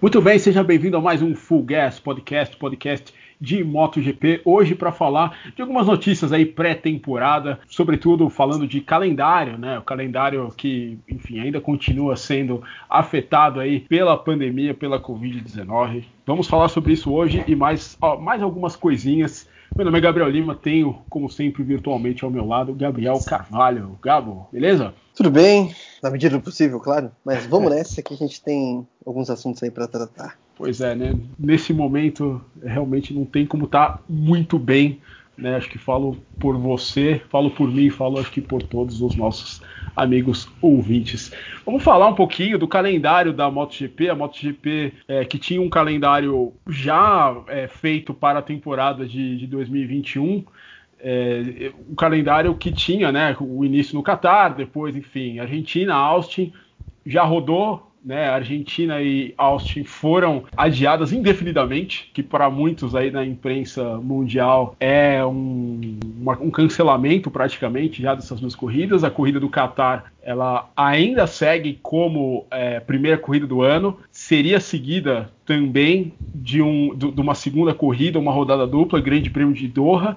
Muito 0.00 0.18
bem, 0.22 0.38
seja 0.38 0.64
bem-vindo 0.64 0.96
a 0.96 1.00
mais 1.00 1.20
um 1.20 1.34
Full 1.34 1.62
Gas 1.62 2.00
Podcast, 2.00 2.56
podcast 2.56 3.12
de 3.38 3.62
MotoGP. 3.62 4.40
Hoje 4.46 4.74
para 4.74 4.90
falar 4.90 5.38
de 5.54 5.60
algumas 5.60 5.86
notícias 5.86 6.32
aí 6.32 6.46
pré-temporada, 6.46 7.60
sobretudo 7.68 8.30
falando 8.30 8.66
de 8.66 8.80
calendário, 8.80 9.58
né? 9.58 9.78
O 9.78 9.82
calendário 9.82 10.48
que, 10.56 10.98
enfim, 11.06 11.38
ainda 11.40 11.60
continua 11.60 12.16
sendo 12.16 12.62
afetado 12.88 13.60
aí 13.60 13.80
pela 13.80 14.16
pandemia, 14.16 14.72
pela 14.72 14.98
Covid-19. 14.98 16.04
Vamos 16.26 16.48
falar 16.48 16.68
sobre 16.68 16.94
isso 16.94 17.12
hoje 17.12 17.44
e 17.46 17.54
mais, 17.54 17.98
ó, 18.00 18.18
mais 18.18 18.42
algumas 18.42 18.74
coisinhas. 18.74 19.46
Meu 19.76 19.84
nome 19.84 19.98
é 19.98 20.00
Gabriel 20.00 20.30
Lima, 20.30 20.54
tenho, 20.54 21.02
como 21.10 21.28
sempre, 21.28 21.62
virtualmente 21.62 22.24
ao 22.24 22.30
meu 22.30 22.46
lado, 22.46 22.72
Gabriel 22.72 23.18
Carvalho. 23.22 23.98
Gabo, 24.02 24.48
beleza? 24.50 24.94
Tudo 25.20 25.32
bem, 25.32 25.74
na 26.02 26.08
medida 26.08 26.34
do 26.34 26.42
possível, 26.42 26.80
claro. 26.80 27.10
Mas 27.22 27.44
vamos 27.44 27.68
nessa 27.76 28.02
que 28.02 28.14
a 28.14 28.16
gente 28.16 28.42
tem 28.42 28.88
alguns 29.04 29.28
assuntos 29.28 29.62
aí 29.62 29.70
para 29.70 29.86
tratar. 29.86 30.38
Pois 30.56 30.80
é, 30.80 30.94
né? 30.94 31.14
Nesse 31.38 31.74
momento 31.74 32.40
realmente 32.64 33.12
não 33.12 33.26
tem 33.26 33.44
como 33.44 33.66
estar 33.66 33.98
tá 33.98 34.02
muito 34.08 34.58
bem. 34.58 34.98
Né? 35.36 35.56
Acho 35.56 35.68
que 35.68 35.76
falo 35.76 36.16
por 36.38 36.56
você, 36.56 37.20
falo 37.28 37.50
por 37.50 37.70
mim, 37.70 37.90
falo 37.90 38.18
acho 38.18 38.30
que 38.30 38.40
por 38.40 38.62
todos 38.62 39.02
os 39.02 39.14
nossos 39.14 39.60
amigos 39.94 40.48
ouvintes. 40.62 41.30
Vamos 41.66 41.82
falar 41.82 42.06
um 42.06 42.14
pouquinho 42.14 42.58
do 42.58 42.66
calendário 42.66 43.34
da 43.34 43.50
MotoGP. 43.50 44.08
A 44.08 44.14
MotoGP 44.14 44.94
é, 45.06 45.22
que 45.26 45.38
tinha 45.38 45.60
um 45.60 45.68
calendário 45.68 46.54
já 46.66 47.36
é, 47.46 47.68
feito 47.68 48.14
para 48.14 48.38
a 48.38 48.42
temporada 48.42 49.06
de, 49.06 49.36
de 49.36 49.46
2021. 49.46 50.46
É, 51.02 51.72
o 51.88 51.94
calendário 51.94 52.54
que 52.54 52.70
tinha, 52.70 53.10
né, 53.10 53.36
o 53.40 53.64
início 53.64 53.94
no 53.94 54.02
Catar, 54.02 54.50
depois, 54.50 54.94
enfim, 54.94 55.38
Argentina, 55.38 55.94
Austin, 55.94 56.52
já 57.06 57.22
rodou 57.24 57.90
né, 58.04 58.28
Argentina 58.28 59.00
e 59.02 59.34
Austin 59.36 59.84
foram 59.84 60.44
adiadas 60.56 61.12
indefinidamente, 61.12 62.10
que 62.14 62.22
para 62.22 62.48
muitos 62.48 62.94
aí 62.94 63.10
na 63.10 63.24
imprensa 63.24 63.98
mundial 63.98 64.74
é 64.80 65.24
um, 65.24 65.98
uma, 66.18 66.38
um, 66.40 66.50
cancelamento 66.50 67.30
praticamente 67.30 68.00
já 68.00 68.14
dessas 68.14 68.40
duas 68.40 68.54
corridas. 68.54 69.04
A 69.04 69.10
corrida 69.10 69.38
do 69.38 69.50
Qatar 69.50 70.12
ela 70.22 70.70
ainda 70.76 71.26
segue 71.26 71.78
como 71.82 72.46
é, 72.50 72.80
primeira 72.80 73.18
corrida 73.18 73.46
do 73.46 73.62
ano, 73.62 73.98
seria 74.10 74.60
seguida 74.60 75.30
também 75.44 76.12
de, 76.34 76.62
um, 76.62 76.94
de 76.94 77.20
uma 77.20 77.34
segunda 77.34 77.74
corrida, 77.74 78.18
uma 78.18 78.32
rodada 78.32 78.66
dupla, 78.66 79.00
Grande 79.00 79.30
Prêmio 79.30 79.54
de 79.54 79.68
Doha. 79.68 80.16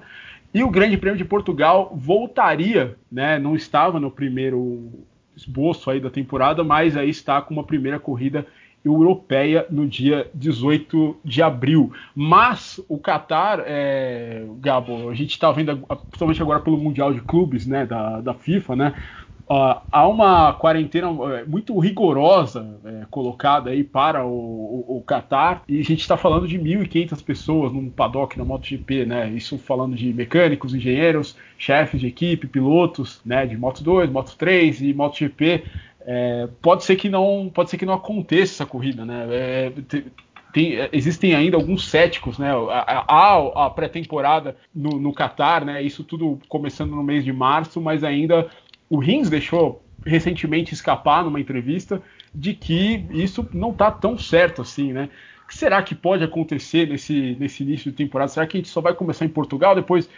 E 0.54 0.62
o 0.62 0.70
Grande 0.70 0.96
Prêmio 0.96 1.18
de 1.18 1.24
Portugal 1.24 1.92
voltaria, 1.92 2.96
né? 3.10 3.40
Não 3.40 3.56
estava 3.56 3.98
no 3.98 4.08
primeiro 4.08 4.88
esboço 5.36 5.90
aí 5.90 5.98
da 5.98 6.08
temporada, 6.08 6.62
mas 6.62 6.96
aí 6.96 7.10
está 7.10 7.42
com 7.42 7.52
uma 7.52 7.64
primeira 7.64 7.98
corrida 7.98 8.46
europeia 8.84 9.66
no 9.68 9.86
dia 9.86 10.30
18 10.32 11.16
de 11.24 11.42
abril. 11.42 11.92
Mas 12.14 12.80
o 12.88 12.98
Qatar, 12.98 13.64
é, 13.66 14.46
Gabo, 14.60 15.08
a 15.08 15.14
gente 15.14 15.30
está 15.30 15.50
vendo, 15.50 15.76
principalmente 16.10 16.42
agora 16.42 16.60
pelo 16.60 16.78
Mundial 16.78 17.12
de 17.12 17.20
Clubes 17.20 17.66
né, 17.66 17.84
da, 17.86 18.20
da 18.20 18.34
FIFA, 18.34 18.76
né? 18.76 18.94
Uh, 19.44 19.76
há 19.92 20.08
uma 20.08 20.54
quarentena 20.54 21.08
é, 21.36 21.44
muito 21.44 21.78
rigorosa 21.78 22.78
é, 22.82 23.04
colocada 23.10 23.70
aí 23.70 23.84
para 23.84 24.24
o, 24.24 24.30
o, 24.30 24.96
o 24.96 25.02
Qatar 25.02 25.62
e 25.68 25.80
a 25.80 25.84
gente 25.84 26.00
está 26.00 26.16
falando 26.16 26.48
de 26.48 26.58
1.500 26.58 27.22
pessoas 27.22 27.70
num 27.70 27.90
paddock 27.90 28.38
na 28.38 28.44
MotoGP, 28.44 29.04
né? 29.04 29.28
Isso 29.28 29.58
falando 29.58 29.94
de 29.94 30.14
mecânicos, 30.14 30.74
engenheiros, 30.74 31.36
chefes 31.58 32.00
de 32.00 32.06
equipe, 32.06 32.46
pilotos, 32.46 33.20
né? 33.24 33.44
De 33.44 33.54
Moto 33.54 33.84
2, 33.84 34.10
Moto 34.10 34.34
3 34.34 34.80
e 34.80 34.94
MotoGP. 34.94 35.64
É, 36.06 36.48
pode 36.62 36.84
ser 36.84 36.96
que 36.96 37.10
não, 37.10 37.50
pode 37.52 37.68
ser 37.68 37.76
que 37.76 37.84
não 37.84 37.94
aconteça 37.94 38.54
essa 38.54 38.66
corrida, 38.66 39.04
né? 39.04 39.26
É, 39.30 39.72
tem, 40.54 40.74
existem 40.92 41.34
ainda 41.34 41.56
alguns 41.56 41.90
céticos, 41.90 42.38
né? 42.38 42.52
Há 42.70 43.66
a 43.66 43.70
pré-temporada 43.70 44.56
no, 44.72 45.00
no 45.00 45.12
Qatar, 45.12 45.64
né? 45.64 45.82
Isso 45.82 46.04
tudo 46.04 46.38
começando 46.48 46.92
no 46.92 47.02
mês 47.02 47.24
de 47.24 47.32
março, 47.32 47.80
mas 47.80 48.04
ainda 48.04 48.48
o 48.88 48.98
Rins 48.98 49.28
deixou 49.30 49.84
recentemente 50.04 50.74
escapar 50.74 51.24
numa 51.24 51.40
entrevista 51.40 52.02
de 52.34 52.54
que 52.54 53.06
isso 53.10 53.48
não 53.52 53.70
está 53.70 53.90
tão 53.90 54.18
certo 54.18 54.62
assim, 54.62 54.92
né? 54.92 55.08
O 55.44 55.46
que 55.46 55.56
será 55.56 55.82
que 55.82 55.94
pode 55.94 56.24
acontecer 56.24 56.88
nesse, 56.88 57.36
nesse 57.38 57.62
início 57.62 57.90
de 57.90 57.96
temporada? 57.96 58.28
Será 58.28 58.46
que 58.46 58.56
a 58.56 58.60
gente 58.60 58.70
só 58.70 58.80
vai 58.80 58.94
começar 58.94 59.24
em 59.24 59.28
Portugal? 59.28 59.74
Depois, 59.74 60.08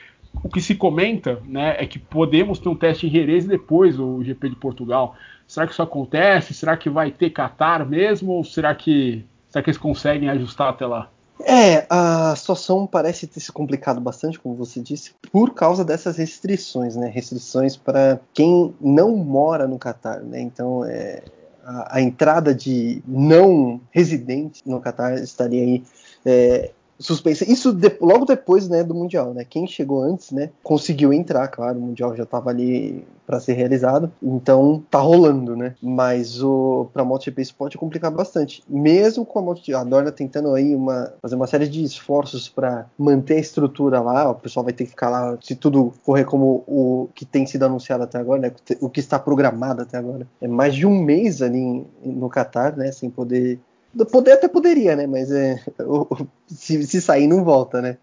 o 0.43 0.49
que 0.49 0.60
se 0.60 0.75
comenta 0.75 1.43
né, 1.44 1.77
é 1.78 1.87
que 1.87 1.99
podemos 1.99 2.59
ter 2.59 2.69
um 2.69 2.77
teste 2.77 3.06
em 3.06 3.10
Jerez 3.10 3.44
e 3.44 3.49
depois 3.49 3.99
o 3.99 4.22
GP 4.22 4.50
de 4.50 4.56
Portugal. 4.56 5.16
Será 5.47 5.66
que 5.66 5.72
isso 5.72 5.83
acontece? 5.83 6.54
Será 6.54 6.77
que 6.77 6.88
vai 6.88 7.10
ter 7.10 7.31
Qatar 7.31 7.87
mesmo? 7.88 8.33
Ou 8.33 8.44
será 8.44 8.75
que, 8.75 9.25
será 9.48 9.62
que 9.62 9.71
eles 9.71 9.78
conseguem 9.78 10.28
ajustar 10.28 10.69
até 10.69 10.87
lá? 10.87 11.10
É, 11.44 11.86
a 11.91 12.34
situação 12.34 12.86
parece 12.86 13.26
ter 13.26 13.41
se 13.41 13.52
complicado 13.52 14.00
bastante, 14.00 14.38
como 14.38 14.54
você 14.54 14.80
disse, 14.80 15.12
por 15.30 15.54
causa 15.54 15.84
dessas 15.84 16.16
restrições, 16.16 16.97
né? 16.97 17.08
Restrições 17.08 17.76
para 17.76 18.19
quem 18.32 18.74
não 18.80 19.16
mora 19.16 19.66
no 19.69 19.78
Catar, 19.78 20.20
né? 20.20 20.41
Então, 20.41 20.84
é, 20.84 21.22
a, 21.64 21.97
a, 21.97 22.00
entrada 22.00 22.54
de 22.54 23.02
não 23.06 23.80
residentes 23.91 24.62
no 24.64 24.80
Catar 24.80 25.14
estaria 25.14 25.62
aí 25.62 25.84
é, 26.24 26.70
suspensa. 26.98 27.50
Isso 27.50 27.72
de, 27.72 27.96
logo 28.00 28.24
depois 28.24 28.68
né, 28.68 28.82
do 28.82 28.94
Mundial, 28.94 29.34
né? 29.34 29.44
Quem 29.44 29.66
chegou 29.66 30.02
antes, 30.02 30.30
né, 30.30 30.50
conseguiu 30.62 31.12
entrar, 31.12 31.48
claro, 31.48 31.78
o 31.78 31.82
Mundial 31.82 32.16
já 32.16 32.24
estava 32.24 32.50
ali 32.50 33.04
para 33.26 33.40
ser 33.40 33.54
realizado, 33.54 34.10
então 34.22 34.82
tá 34.88 35.00
rolando, 35.00 35.56
né? 35.56 35.74
Mas 35.82 36.42
o 36.42 36.88
para 36.92 37.04
MotoGP 37.04 37.42
isso 37.42 37.54
pode 37.56 37.76
complicar 37.76 38.10
bastante, 38.10 38.62
mesmo 38.68 39.26
com 39.26 39.40
a 39.40 39.42
MotoGP, 39.42 39.74
a 39.74 39.82
Dorna 39.82 40.12
tentando 40.12 40.54
aí 40.54 40.74
uma 40.74 41.12
fazer 41.20 41.34
uma 41.34 41.46
série 41.46 41.68
de 41.68 41.82
esforços 41.82 42.48
para 42.48 42.86
manter 42.96 43.34
a 43.34 43.40
estrutura 43.40 44.00
lá, 44.00 44.30
o 44.30 44.34
pessoal 44.36 44.62
vai 44.62 44.72
ter 44.72 44.84
que 44.84 44.90
ficar 44.90 45.10
lá 45.10 45.36
se 45.42 45.56
tudo 45.56 45.92
correr 46.04 46.24
como 46.24 46.62
o 46.68 47.08
que 47.14 47.24
tem 47.24 47.46
sido 47.46 47.64
anunciado 47.64 48.04
até 48.04 48.18
agora, 48.18 48.40
né? 48.40 48.52
O 48.80 48.88
que 48.88 49.00
está 49.00 49.18
programado 49.18 49.82
até 49.82 49.98
agora. 49.98 50.26
É 50.40 50.46
mais 50.46 50.74
de 50.74 50.86
um 50.86 51.02
mês 51.02 51.42
ali 51.42 51.84
no 52.04 52.30
Qatar, 52.30 52.76
né, 52.76 52.92
sem 52.92 53.10
poder 53.10 53.58
Poder 54.04 54.32
até 54.32 54.48
poderia, 54.48 54.94
né? 54.94 55.06
Mas 55.06 55.30
é, 55.30 55.62
se, 56.46 56.82
se 56.86 57.00
sair, 57.00 57.26
não 57.26 57.44
volta, 57.44 57.80
né? 57.80 57.98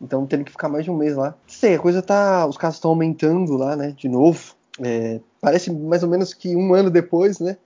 Então 0.00 0.26
tendo 0.26 0.44
que 0.44 0.52
ficar 0.52 0.68
mais 0.68 0.84
de 0.84 0.90
um 0.90 0.96
mês 0.96 1.16
lá. 1.16 1.34
Sei, 1.46 1.74
a 1.74 1.78
coisa 1.78 2.02
tá. 2.02 2.46
Os 2.46 2.56
casos 2.56 2.76
estão 2.76 2.90
aumentando 2.90 3.56
lá, 3.56 3.76
né? 3.76 3.94
De 3.96 4.08
novo. 4.08 4.54
É, 4.82 5.20
parece 5.40 5.70
mais 5.72 6.02
ou 6.02 6.08
menos 6.08 6.32
que 6.32 6.56
um 6.56 6.74
ano 6.74 6.90
depois, 6.90 7.38
né? 7.38 7.56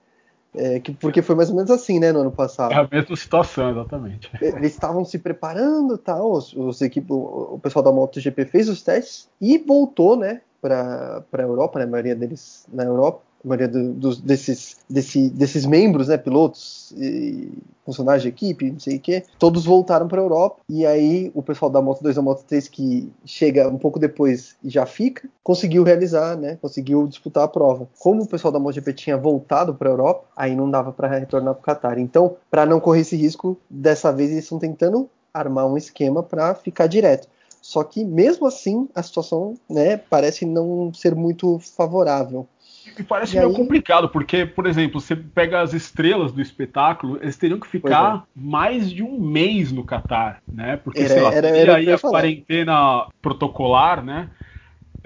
É, 0.57 0.79
que, 0.79 0.93
porque 0.93 1.21
foi 1.21 1.35
mais 1.35 1.49
ou 1.49 1.55
menos 1.55 1.69
assim, 1.69 1.99
né, 1.99 2.11
no 2.13 2.21
ano 2.21 2.31
passado. 2.31 2.71
É 2.71 2.77
a 2.77 2.87
mesma 2.89 3.15
situação, 3.15 3.71
exatamente. 3.71 4.31
Eles 4.41 4.71
estavam 4.71 5.03
se 5.03 5.19
preparando, 5.19 5.97
tal, 5.97 6.31
os, 6.31 6.53
os 6.53 6.81
equipe, 6.81 7.11
o, 7.11 7.55
o 7.55 7.59
pessoal 7.59 7.83
da 7.83 7.91
MotoGP 7.91 8.45
fez 8.45 8.69
os 8.69 8.81
testes 8.81 9.27
e 9.41 9.57
voltou, 9.57 10.15
né, 10.15 10.41
para 10.61 11.23
a 11.33 11.41
Europa, 11.41 11.79
né, 11.79 11.85
a 11.85 11.89
maioria 11.89 12.15
deles 12.15 12.65
na 12.71 12.85
Europa 12.85 13.21
maioria 13.47 13.67
do, 13.67 13.93
do, 13.93 14.15
desses, 14.15 14.77
desse, 14.89 15.29
desses 15.29 15.65
membros, 15.65 16.07
né, 16.07 16.17
pilotos 16.17 16.93
e 16.97 17.51
funcionários 17.85 18.23
de 18.23 18.29
equipe, 18.29 18.71
não 18.71 18.79
sei 18.79 18.97
o 18.97 18.99
que, 18.99 19.23
todos 19.37 19.65
voltaram 19.65 20.07
para 20.07 20.19
a 20.19 20.23
Europa. 20.23 20.61
E 20.67 20.85
aí 20.85 21.31
o 21.33 21.43
pessoal 21.43 21.69
da 21.69 21.81
Moto 21.81 22.01
2 22.01 22.15
e 22.15 22.17
da 22.17 22.21
Moto 22.21 22.43
3, 22.47 22.67
que 22.67 23.11
chega 23.23 23.67
um 23.69 23.77
pouco 23.77 23.99
depois 23.99 24.55
e 24.63 24.69
já 24.69 24.85
fica, 24.85 25.29
conseguiu 25.43 25.83
realizar, 25.83 26.35
né, 26.35 26.57
conseguiu 26.61 27.07
disputar 27.07 27.43
a 27.43 27.47
prova. 27.47 27.87
Como 27.99 28.23
o 28.23 28.27
pessoal 28.27 28.51
da 28.51 28.59
MotoGP 28.59 28.93
tinha 28.93 29.17
voltado 29.17 29.75
para 29.75 29.89
a 29.89 29.91
Europa, 29.91 30.25
aí 30.35 30.55
não 30.55 30.69
dava 30.69 30.91
para 30.91 31.07
retornar 31.07 31.53
para 31.53 31.61
o 31.61 31.63
Qatar. 31.63 31.99
Então, 31.99 32.35
para 32.49 32.65
não 32.65 32.79
correr 32.79 33.01
esse 33.01 33.15
risco, 33.15 33.57
dessa 33.69 34.11
vez 34.11 34.31
eles 34.31 34.43
estão 34.43 34.57
tentando 34.57 35.09
armar 35.33 35.67
um 35.67 35.77
esquema 35.77 36.23
para 36.23 36.55
ficar 36.55 36.87
direto. 36.87 37.27
Só 37.61 37.83
que 37.83 38.05
mesmo 38.05 38.45
assim 38.45 38.87
a 38.93 39.01
situação 39.01 39.55
né, 39.67 39.97
parece 39.97 40.45
não 40.45 40.93
ser 40.93 41.15
muito 41.15 41.57
favorável 41.57 42.47
e 42.97 43.03
parece 43.03 43.35
e 43.35 43.39
meio 43.39 43.49
aí... 43.49 43.55
complicado, 43.55 44.09
porque, 44.09 44.45
por 44.45 44.65
exemplo, 44.65 44.99
você 44.99 45.15
pega 45.15 45.61
as 45.61 45.73
estrelas 45.73 46.31
do 46.31 46.41
espetáculo, 46.41 47.17
eles 47.21 47.37
teriam 47.37 47.59
que 47.59 47.67
ficar 47.67 48.17
é. 48.17 48.21
mais 48.35 48.91
de 48.91 49.03
um 49.03 49.19
mês 49.19 49.71
no 49.71 49.83
Catar, 49.83 50.41
né? 50.47 50.77
Porque, 50.77 50.99
era, 50.99 51.09
sei 51.09 51.21
lá, 51.21 51.33
era, 51.33 51.47
era 51.47 51.75
aí 51.77 51.91
a 51.91 51.99
quarentena 51.99 53.07
protocolar, 53.21 54.03
né? 54.03 54.29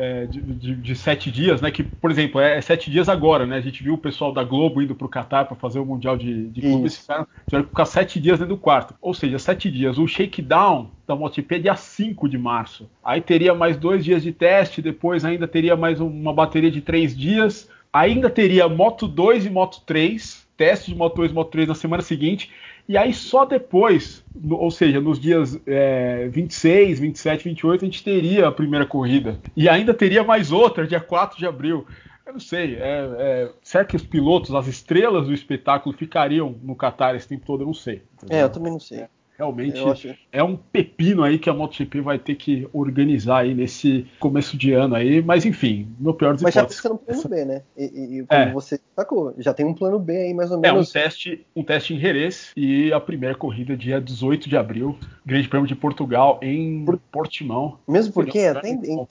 É, 0.01 0.25
de, 0.25 0.41
de, 0.41 0.75
de, 0.75 0.95
sete 0.95 1.29
dias, 1.29 1.61
né? 1.61 1.69
Que, 1.69 1.83
por 1.83 2.09
exemplo, 2.09 2.39
é, 2.39 2.57
é, 2.57 2.61
sete 2.61 2.89
dias 2.89 3.09
agora, 3.09 3.45
né? 3.45 3.57
A 3.57 3.61
gente 3.61 3.83
viu 3.83 3.95
o 3.95 3.97
pessoal 3.97 4.31
da 4.31 4.43
Globo 4.43 4.81
indo 4.81 4.95
para 4.95 5.05
o 5.05 5.09
Catar 5.09 5.43
para 5.43 5.57
fazer 5.57 5.77
o 5.79 5.85
Mundial 5.85 6.15
de, 6.15 6.47
de 6.47 6.61
clubes, 6.61 6.97
ficaram, 6.97 7.27
tiveram 7.45 7.63
que 7.65 7.69
ficar 7.69 7.85
sete 7.85 8.19
dias 8.19 8.39
dentro 8.39 8.55
do 8.55 8.61
quarto. 8.61 8.95
Ou 9.01 9.13
seja, 9.13 9.37
sete 9.37 9.69
dias. 9.69 9.97
O 9.97 10.07
shakedown 10.07 10.89
da 11.05 11.15
MotoGP 11.15 11.55
é 11.55 11.59
dia 11.59 11.75
5 11.75 12.29
de 12.29 12.37
março. 12.37 12.89
Aí 13.03 13.19
teria 13.19 13.53
mais 13.53 13.75
dois 13.75 14.05
dias 14.05 14.23
de 14.23 14.31
teste, 14.31 14.81
depois 14.81 15.25
ainda 15.25 15.47
teria 15.47 15.75
mais 15.75 15.99
uma 15.99 16.33
bateria 16.33 16.71
de 16.71 16.79
três 16.79 17.15
dias 17.15 17.67
Ainda 17.91 18.29
teria 18.29 18.69
Moto 18.69 19.07
2 19.07 19.47
e 19.47 19.49
Moto 19.49 19.81
3, 19.85 20.47
teste 20.55 20.91
de 20.91 20.97
Moto 20.97 21.15
2 21.15 21.31
e 21.31 21.33
Moto 21.33 21.49
3 21.49 21.67
na 21.67 21.75
semana 21.75 22.03
seguinte. 22.03 22.51
E 22.89 22.97
aí 22.97 23.13
só 23.13 23.45
depois, 23.45 24.25
no, 24.33 24.57
ou 24.57 24.71
seja, 24.71 24.99
nos 24.99 25.19
dias 25.19 25.61
é, 25.67 26.27
26, 26.29 26.99
27, 26.99 27.43
28, 27.43 27.81
a 27.83 27.85
gente 27.85 28.03
teria 28.03 28.47
a 28.47 28.51
primeira 28.51 28.83
corrida. 28.83 29.39
E 29.55 29.69
ainda 29.69 29.93
teria 29.93 30.23
mais 30.23 30.51
outra, 30.51 30.87
dia 30.87 30.99
4 30.99 31.37
de 31.37 31.45
abril. 31.45 31.85
Eu 32.25 32.33
não 32.33 32.39
sei. 32.39 32.77
É, 32.77 33.09
é, 33.19 33.51
será 33.61 33.85
que 33.85 33.95
os 33.95 34.01
pilotos, 34.01 34.55
as 34.55 34.65
estrelas 34.65 35.27
do 35.27 35.33
espetáculo, 35.35 35.95
ficariam 35.95 36.55
no 36.63 36.75
Qatar 36.75 37.15
esse 37.15 37.27
tempo 37.27 37.45
todo? 37.45 37.61
Eu 37.61 37.67
não 37.67 37.75
sei. 37.75 38.01
Entendeu? 38.15 38.39
É, 38.39 38.41
eu 38.41 38.49
também 38.49 38.71
não 38.71 38.79
sei. 38.79 39.05
Realmente 39.39 39.79
acho... 39.79 40.13
é 40.33 40.43
um 40.43 40.57
pepino 40.57 41.23
aí 41.23 41.39
que 41.39 41.49
a 41.49 41.53
MotoGP 41.53 42.01
vai 42.01 42.19
ter 42.19 42.35
que 42.35 42.67
organizar 42.73 43.43
aí 43.43 43.55
nesse 43.55 44.05
começo 44.19 44.57
de 44.57 44.73
ano 44.73 44.95
aí, 44.95 45.21
mas 45.21 45.45
enfim, 45.45 45.87
meu 45.97 46.13
pior 46.13 46.33
dos 46.33 46.43
Mas 46.43 46.53
já 46.53 46.65
pensa 46.65 46.89
no 46.89 46.97
plano 46.97 47.23
B, 47.29 47.45
né? 47.45 47.61
E, 47.77 47.83
e 48.17 48.25
como 48.25 48.41
é. 48.41 48.51
você 48.51 48.77
sacou, 48.93 49.33
já 49.37 49.53
tem 49.53 49.65
um 49.65 49.73
plano 49.73 49.97
B 49.97 50.13
aí 50.13 50.33
mais 50.33 50.51
ou 50.51 50.59
menos. 50.59 50.93
É 50.93 50.99
um 50.99 51.03
teste, 51.03 51.47
um 51.55 51.63
teste 51.63 51.93
em 51.93 51.99
Jerez 51.99 52.51
e 52.57 52.91
a 52.91 52.99
primeira 52.99 53.33
corrida 53.33 53.77
dia 53.77 54.01
18 54.01 54.49
de 54.49 54.57
abril, 54.57 54.99
Grande 55.25 55.47
Prêmio 55.47 55.67
de 55.69 55.75
Portugal 55.75 56.37
em 56.41 56.83
Por... 56.83 56.97
Portimão. 57.09 57.79
Mesmo 57.87 58.11
porque 58.11 58.39
até 58.39 58.67
em, 58.67 58.81
em, 58.83 59.07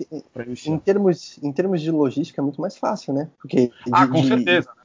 em, 0.66 0.78
termos, 0.78 1.38
em 1.42 1.50
termos 1.50 1.80
de 1.80 1.90
logística 1.90 2.38
é 2.38 2.44
muito 2.44 2.60
mais 2.60 2.76
fácil, 2.76 3.14
né? 3.14 3.30
Porque 3.40 3.70
ah, 3.90 4.04
de, 4.04 4.12
com 4.12 4.22
certeza. 4.24 4.68
De, 4.68 4.78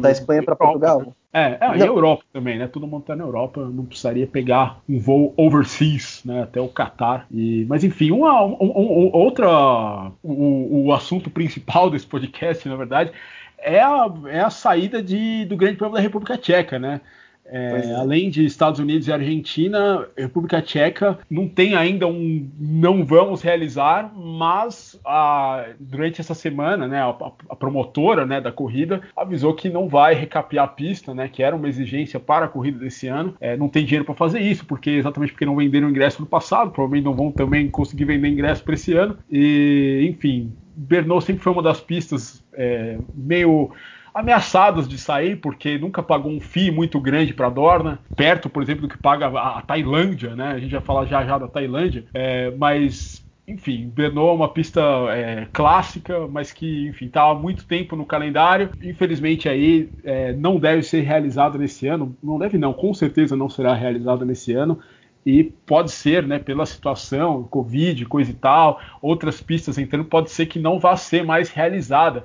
da 0.00 0.10
Espanha 0.10 0.42
para 0.42 0.56
Portugal. 0.56 1.14
É, 1.32 1.58
é 1.60 1.78
e 1.78 1.82
a 1.82 1.86
Europa 1.86 2.24
também, 2.32 2.58
né? 2.58 2.68
Todo 2.68 2.86
mundo 2.86 3.04
tá 3.04 3.16
na 3.16 3.24
Europa, 3.24 3.64
não 3.64 3.84
precisaria 3.84 4.26
pegar 4.26 4.80
um 4.88 4.98
voo 4.98 5.34
overseas, 5.36 6.22
né? 6.24 6.42
Até 6.42 6.60
o 6.60 6.68
Qatar. 6.68 7.26
E, 7.30 7.64
mas 7.68 7.82
enfim, 7.82 8.10
uma, 8.10 8.44
um, 8.44 8.56
um, 8.60 9.10
outra. 9.12 10.12
O, 10.22 10.86
o 10.86 10.92
assunto 10.92 11.30
principal 11.30 11.90
desse 11.90 12.06
podcast, 12.06 12.68
na 12.68 12.76
verdade, 12.76 13.12
é 13.58 13.80
a, 13.80 14.06
é 14.26 14.40
a 14.40 14.50
saída 14.50 15.02
de, 15.02 15.44
do 15.46 15.56
Grande 15.56 15.76
Prêmio 15.76 15.94
da 15.94 16.00
República 16.00 16.38
Tcheca, 16.38 16.78
né? 16.78 17.00
É, 17.46 17.82
é. 17.84 17.94
Além 17.94 18.30
de 18.30 18.44
Estados 18.44 18.80
Unidos 18.80 19.06
e 19.06 19.12
Argentina, 19.12 20.06
República 20.16 20.62
Tcheca 20.62 21.18
não 21.30 21.48
tem 21.48 21.74
ainda 21.74 22.06
um 22.06 22.48
não 22.58 23.04
vamos 23.04 23.42
realizar, 23.42 24.12
mas 24.14 24.98
a, 25.04 25.66
durante 25.78 26.20
essa 26.20 26.34
semana, 26.34 26.88
né, 26.88 27.00
a, 27.00 27.10
a, 27.50 27.56
promotora 27.56 28.24
né, 28.24 28.40
da 28.40 28.50
corrida 28.50 29.02
avisou 29.16 29.54
que 29.54 29.68
não 29.68 29.88
vai 29.88 30.14
recapear 30.14 30.64
a 30.64 30.68
pista, 30.68 31.14
né, 31.14 31.28
que 31.28 31.42
era 31.42 31.54
uma 31.54 31.68
exigência 31.68 32.18
para 32.18 32.46
a 32.46 32.48
corrida 32.48 32.78
desse 32.78 33.08
ano. 33.08 33.34
É, 33.40 33.56
não 33.56 33.68
tem 33.68 33.84
dinheiro 33.84 34.04
para 34.04 34.14
fazer 34.14 34.40
isso, 34.40 34.64
porque 34.64 34.90
exatamente 34.90 35.32
porque 35.32 35.46
não 35.46 35.56
venderam 35.56 35.90
ingresso 35.90 36.20
no 36.20 36.26
passado, 36.26 36.70
provavelmente 36.70 37.04
não 37.04 37.14
vão 37.14 37.30
também 37.30 37.68
conseguir 37.68 38.06
vender 38.06 38.28
ingresso 38.28 38.64
para 38.64 38.74
esse 38.74 38.92
ano. 38.94 39.18
E 39.30 40.06
enfim, 40.10 40.52
Bernot 40.74 41.24
sempre 41.24 41.42
foi 41.42 41.52
uma 41.52 41.62
das 41.62 41.80
pistas 41.80 42.42
é, 42.52 42.98
meio 43.14 43.70
ameaçadas 44.14 44.86
de 44.86 44.96
sair, 44.96 45.36
porque 45.36 45.76
nunca 45.76 46.02
pagou 46.02 46.30
um 46.30 46.40
FII 46.40 46.70
muito 46.70 47.00
grande 47.00 47.34
para 47.34 47.50
Dorna, 47.50 47.98
perto, 48.16 48.48
por 48.48 48.62
exemplo, 48.62 48.82
do 48.82 48.88
que 48.88 48.96
paga 48.96 49.26
a, 49.26 49.58
a, 49.58 49.62
Tailândia, 49.62 50.36
né? 50.36 50.52
A 50.52 50.58
gente 50.58 50.70
vai 50.70 50.80
falar 50.80 51.04
já 51.06 51.24
já 51.26 51.36
da 51.36 51.48
Tailândia, 51.48 52.04
é, 52.14 52.52
mas 52.52 53.24
enfim, 53.46 53.92
Brno 53.94 54.28
é 54.28 54.32
uma 54.32 54.48
pista 54.48 54.80
é, 55.10 55.46
clássica, 55.52 56.26
mas 56.28 56.50
que, 56.50 56.88
enfim, 56.88 57.06
está 57.06 57.24
há 57.24 57.34
muito 57.34 57.66
tempo 57.66 57.94
no 57.94 58.06
calendário. 58.06 58.70
Infelizmente 58.82 59.48
aí 59.48 59.90
é, 60.02 60.32
não 60.32 60.58
deve 60.58 60.82
ser 60.82 61.02
realizada 61.02 61.58
nesse 61.58 61.86
ano. 61.86 62.16
Não 62.22 62.38
deve 62.38 62.56
não, 62.56 62.72
com 62.72 62.94
certeza 62.94 63.36
não 63.36 63.50
será 63.50 63.74
realizada 63.74 64.24
nesse 64.24 64.54
ano. 64.54 64.78
E 65.26 65.44
pode 65.44 65.90
ser, 65.90 66.26
né, 66.26 66.38
pela 66.38 66.64
situação, 66.64 67.44
Covid, 67.44 68.04
coisa 68.06 68.30
e 68.30 68.34
tal, 68.34 68.80
outras 69.00 69.40
pistas 69.40 69.78
entrando, 69.78 70.04
pode 70.04 70.30
ser 70.30 70.46
que 70.46 70.58
não 70.58 70.78
vá 70.78 70.96
ser 70.96 71.22
mais 71.22 71.50
realizada. 71.50 72.24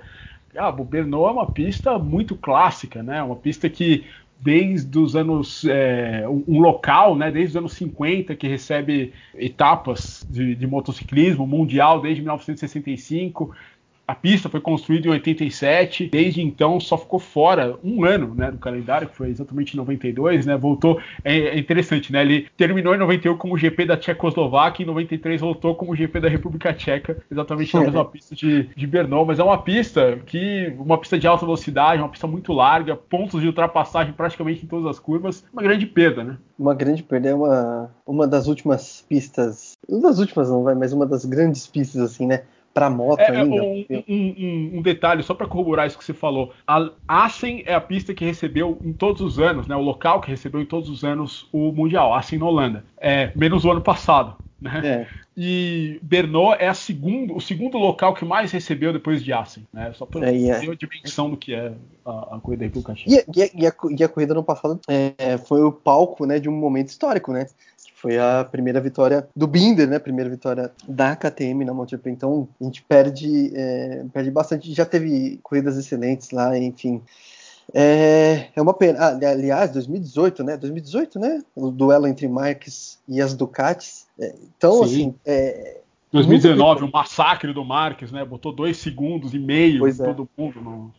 Ah, 0.56 0.70
o 0.70 0.84
Bernot 0.84 1.28
é 1.28 1.32
uma 1.32 1.52
pista 1.52 1.98
muito 2.00 2.36
clássica, 2.36 3.04
né? 3.04 3.22
Uma 3.22 3.36
pista 3.36 3.70
que 3.70 4.06
desde 4.42 4.98
os 4.98 5.16
anos 5.16 5.66
é, 5.66 6.26
um 6.28 6.60
local, 6.60 7.16
né, 7.16 7.30
desde 7.30 7.52
os 7.52 7.58
anos 7.58 7.74
50 7.74 8.36
que 8.36 8.48
recebe 8.48 9.12
etapas 9.36 10.26
de, 10.30 10.56
de 10.56 10.66
motociclismo 10.66 11.46
mundial 11.46 12.02
desde 12.02 12.22
1965 12.22 13.54
a 14.10 14.16
pista 14.16 14.50
foi 14.50 14.60
construída 14.60 15.08
em 15.08 15.12
87, 15.12 16.10
desde 16.10 16.42
então 16.42 16.80
só 16.80 16.98
ficou 16.98 17.20
fora 17.20 17.78
um 17.84 18.04
ano 18.04 18.34
né, 18.34 18.50
do 18.50 18.58
calendário, 18.58 19.08
que 19.08 19.16
foi 19.16 19.30
exatamente 19.30 19.76
em 19.76 19.78
92, 19.78 20.48
né? 20.48 20.58
Voltou. 20.58 21.00
É, 21.24 21.38
é 21.38 21.60
interessante, 21.60 22.12
né? 22.12 22.22
Ele 22.22 22.48
terminou 22.58 22.96
em 22.96 22.98
91 22.98 23.38
como 23.38 23.56
GP 23.56 23.86
da 23.86 23.96
Tchecoslováquia, 23.96 24.84
em 24.84 24.88
93 24.88 25.40
voltou 25.40 25.76
como 25.76 25.96
GP 25.96 26.22
da 26.22 26.28
República 26.28 26.74
Tcheca, 26.74 27.18
exatamente 27.30 27.72
na 27.76 27.82
mesma 27.82 28.04
pista 28.04 28.34
de, 28.34 28.64
de 28.76 28.88
Brno, 28.88 29.26
mas 29.26 29.38
é 29.38 29.44
uma 29.44 29.62
pista 29.62 30.18
que. 30.26 30.74
uma 30.80 30.98
pista 30.98 31.20
de 31.20 31.28
alta 31.28 31.46
velocidade, 31.46 32.02
uma 32.02 32.10
pista 32.10 32.26
muito 32.26 32.52
larga, 32.52 32.96
pontos 32.96 33.40
de 33.40 33.46
ultrapassagem 33.46 34.14
praticamente 34.14 34.66
em 34.66 34.68
todas 34.68 34.88
as 34.88 34.98
curvas, 34.98 35.46
uma 35.54 35.62
grande 35.62 35.86
perda, 35.86 36.24
né? 36.24 36.38
Uma 36.58 36.74
grande 36.74 37.04
perda, 37.04 37.30
é 37.30 37.34
uma, 37.36 37.92
uma 38.08 38.28
das 38.28 38.48
últimas 38.48 39.06
pistas. 39.08 39.78
Uma 39.88 40.10
das 40.10 40.18
últimas 40.18 40.50
não 40.50 40.64
vai, 40.64 40.74
mas 40.74 40.94
uma 40.94 41.06
das 41.06 41.26
grandes 41.26 41.68
pistas, 41.68 42.02
assim, 42.02 42.26
né? 42.26 42.42
Para 42.74 42.90
moto 42.90 43.20
é, 43.20 43.38
ainda. 43.38 43.64
Um, 43.64 43.86
um, 44.08 44.72
um, 44.76 44.82
detalhe, 44.82 45.24
só 45.24 45.34
para 45.34 45.48
corroborar 45.48 45.88
isso 45.88 45.98
que 45.98 46.04
você 46.04 46.14
falou. 46.14 46.54
A 46.68 46.90
Assen 47.08 47.64
é 47.66 47.74
a 47.74 47.82
pista 47.82 48.14
que 48.14 48.24
recebeu 48.24 48.78
em 48.84 48.94
todos 48.94 49.22
os 49.22 49.40
anos, 49.40 49.68
né? 49.68 49.76
O 49.76 49.82
local 49.82 50.22
que 50.22 50.30
recebeu 50.30 50.62
em 50.62 50.66
todos 50.66 50.90
os 50.90 51.04
anos 51.04 51.48
o 51.52 51.72
Mundial, 51.72 52.14
Assen 52.14 52.40
na 52.40 52.46
Holanda. 52.46 52.86
É, 52.98 53.32
menos 53.36 53.66
o 53.66 53.72
ano 53.72 53.82
passado. 53.82 54.36
Né? 54.62 54.82
É. 54.84 55.08
E 55.38 56.00
Bernot 56.04 56.58
é 56.60 56.68
a 56.68 56.74
segundo, 56.74 57.34
o 57.34 57.40
segundo 57.40 57.78
local 57.78 58.14
que 58.14 58.26
mais 58.26 58.52
recebeu 58.52 58.92
depois 58.92 59.24
de 59.24 59.32
Assen, 59.32 59.66
né? 59.72 59.94
Só 59.94 60.06
para 60.06 60.28
é, 60.28 60.60
ter 60.60 60.68
uma 60.68 60.76
dimensão 60.76 61.30
do 61.30 61.38
que 61.38 61.54
é 61.54 61.72
a, 62.06 62.36
a 62.36 62.40
corrida 62.42 62.60
da 62.60 62.66
República 62.66 62.94
Checa. 62.94 63.32
E, 63.34 63.40
e, 63.40 63.64
e, 63.64 63.68
a, 63.68 63.74
e, 63.98 64.04
a, 64.04 64.10
corrida 64.10 64.34
no 64.34 64.44
passado 64.44 64.78
é, 64.88 65.38
foi 65.38 65.64
o 65.64 65.72
palco 65.72 66.26
né, 66.26 66.40
de 66.40 66.50
um 66.50 66.52
momento 66.52 66.90
histórico, 66.90 67.32
né? 67.32 67.48
Foi 68.02 68.18
a 68.18 68.46
primeira 68.50 68.80
vitória 68.80 69.28
do 69.36 69.46
Binder, 69.46 69.88
né? 69.88 70.00
Primeira 70.00 70.30
vitória 70.30 70.72
da 70.88 71.18
KTM 71.18 71.66
na 71.66 71.74
MotoGP. 71.74 72.10
Então 72.10 72.48
a 72.60 72.64
gente 72.64 72.82
perde, 72.84 73.52
é, 73.54 74.06
perde 74.14 74.32
bastante. 74.32 74.74
Já 74.74 74.86
teve 74.86 75.38
corridas 75.44 75.78
excelentes 75.78 76.32
lá, 76.32 76.58
enfim. 76.58 77.02
É, 77.74 78.48
é 78.56 78.62
uma 78.62 78.74
pena. 78.74 79.00
Ah, 79.00 79.30
aliás, 79.30 79.72
2018, 79.72 80.44
né? 80.46 80.56
2018, 80.56 81.20
né? 81.20 81.44
O 81.54 81.70
duelo 81.70 82.08
entre 82.08 82.26
Marques 82.30 83.00
e 83.06 83.22
as 83.22 83.34
Ducatis. 83.34 84.08
É, 84.18 84.34
então, 84.56 84.76
Sim. 84.78 84.84
assim. 84.86 85.16
É, 85.26 85.78
2019, 86.14 86.86
o 86.86 86.92
massacre 86.92 87.54
do 87.54 87.66
Marques, 87.66 88.14
né? 88.14 88.24
Botou 88.24 88.54
dois 88.54 88.78
segundos 88.78 89.34
e 89.34 89.40
meio 89.40 89.80
pois 89.80 90.00
em 90.00 90.04
é. 90.04 90.06
todo 90.06 90.30
mundo. 90.38 90.62
No... 90.62 90.94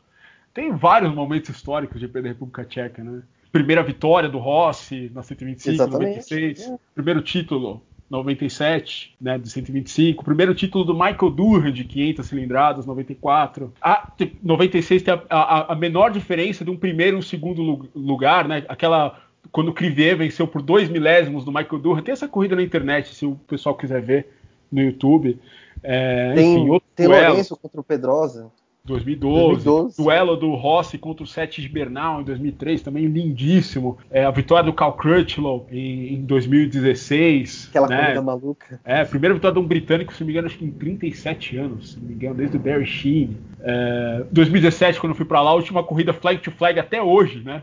Tem 0.52 0.70
vários 0.76 1.14
momentos 1.14 1.48
históricos 1.48 1.98
de 1.98 2.06
GP 2.06 2.20
da 2.20 2.28
República 2.28 2.64
Tcheca, 2.64 3.02
né? 3.02 3.22
Primeira 3.52 3.82
vitória 3.82 4.28
do 4.28 4.38
Rossi 4.38 5.10
na 5.14 5.22
125, 5.22 5.74
Exatamente. 5.74 6.32
96, 6.32 6.60
é. 6.68 6.78
primeiro 6.94 7.20
título 7.22 7.82
97, 8.10 9.14
né, 9.20 9.38
de 9.38 9.48
125, 9.48 10.24
primeiro 10.24 10.52
título 10.52 10.84
do 10.84 10.92
Michael 10.92 11.30
Durham 11.30 11.70
de 11.70 11.84
500 11.84 12.26
cilindradas, 12.26 12.86
94. 12.86 13.72
A 13.80 14.12
96 14.42 15.02
tem 15.02 15.14
a, 15.14 15.22
a, 15.30 15.72
a 15.72 15.76
menor 15.76 16.10
diferença 16.10 16.64
de 16.64 16.70
um 16.70 16.76
primeiro 16.76 17.16
e 17.16 17.20
um 17.20 17.22
segundo 17.22 17.88
lugar, 17.94 18.48
né? 18.48 18.64
Aquela 18.68 19.20
quando 19.52 19.68
o 19.68 19.72
Crivier 19.72 20.16
venceu 20.16 20.46
por 20.46 20.60
dois 20.60 20.88
milésimos 20.88 21.44
do 21.44 21.52
Michael 21.52 21.78
Durham. 21.78 22.02
Tem 22.02 22.12
essa 22.12 22.28
corrida 22.28 22.56
na 22.56 22.62
internet, 22.62 23.14
se 23.14 23.24
o 23.24 23.36
pessoal 23.46 23.74
quiser 23.76 24.02
ver 24.02 24.26
no 24.70 24.80
YouTube. 24.80 25.38
É, 25.82 26.34
tem, 26.34 26.56
enfim, 26.56 26.68
outro 26.68 26.88
tem 26.94 27.06
Lourenço 27.06 27.56
contra 27.56 27.80
o 27.80 27.84
Pedrosa. 27.84 28.50
2012, 28.84 29.64
2012, 29.64 29.96
duelo 30.02 30.36
do 30.36 30.54
Rossi 30.54 30.98
contra 30.98 31.22
o 31.22 31.26
Sete 31.26 31.60
de 31.60 31.68
Bernal 31.68 32.20
em 32.20 32.24
2003, 32.24 32.82
também 32.82 33.06
lindíssimo. 33.06 33.98
É, 34.10 34.24
a 34.24 34.30
vitória 34.30 34.64
do 34.64 34.72
Cal 34.72 34.94
Crutchlow 34.94 35.66
em, 35.70 36.14
em 36.14 36.22
2016. 36.22 37.68
Aquela 37.68 37.88
né? 37.88 38.00
corrida 38.00 38.22
maluca. 38.22 38.80
É, 38.84 39.04
primeira 39.04 39.34
vitória 39.34 39.54
de 39.54 39.60
um 39.60 39.66
britânico, 39.66 40.12
se 40.12 40.20
não 40.20 40.26
me 40.26 40.32
engano, 40.32 40.46
acho 40.46 40.58
que 40.58 40.64
em 40.64 40.70
37 40.70 41.56
anos, 41.56 41.92
se 41.92 42.00
não 42.00 42.08
me 42.08 42.14
engano, 42.14 42.34
desde 42.34 42.56
o 42.56 42.60
Barry 42.60 42.86
Sheen. 42.86 43.36
É, 43.60 44.24
2017, 44.30 44.98
quando 44.98 45.12
eu 45.12 45.16
fui 45.16 45.26
para 45.26 45.42
lá, 45.42 45.50
a 45.50 45.54
última 45.54 45.82
corrida 45.82 46.12
flag 46.12 46.40
to 46.40 46.50
flag 46.50 46.78
até 46.78 47.02
hoje, 47.02 47.42
né? 47.44 47.62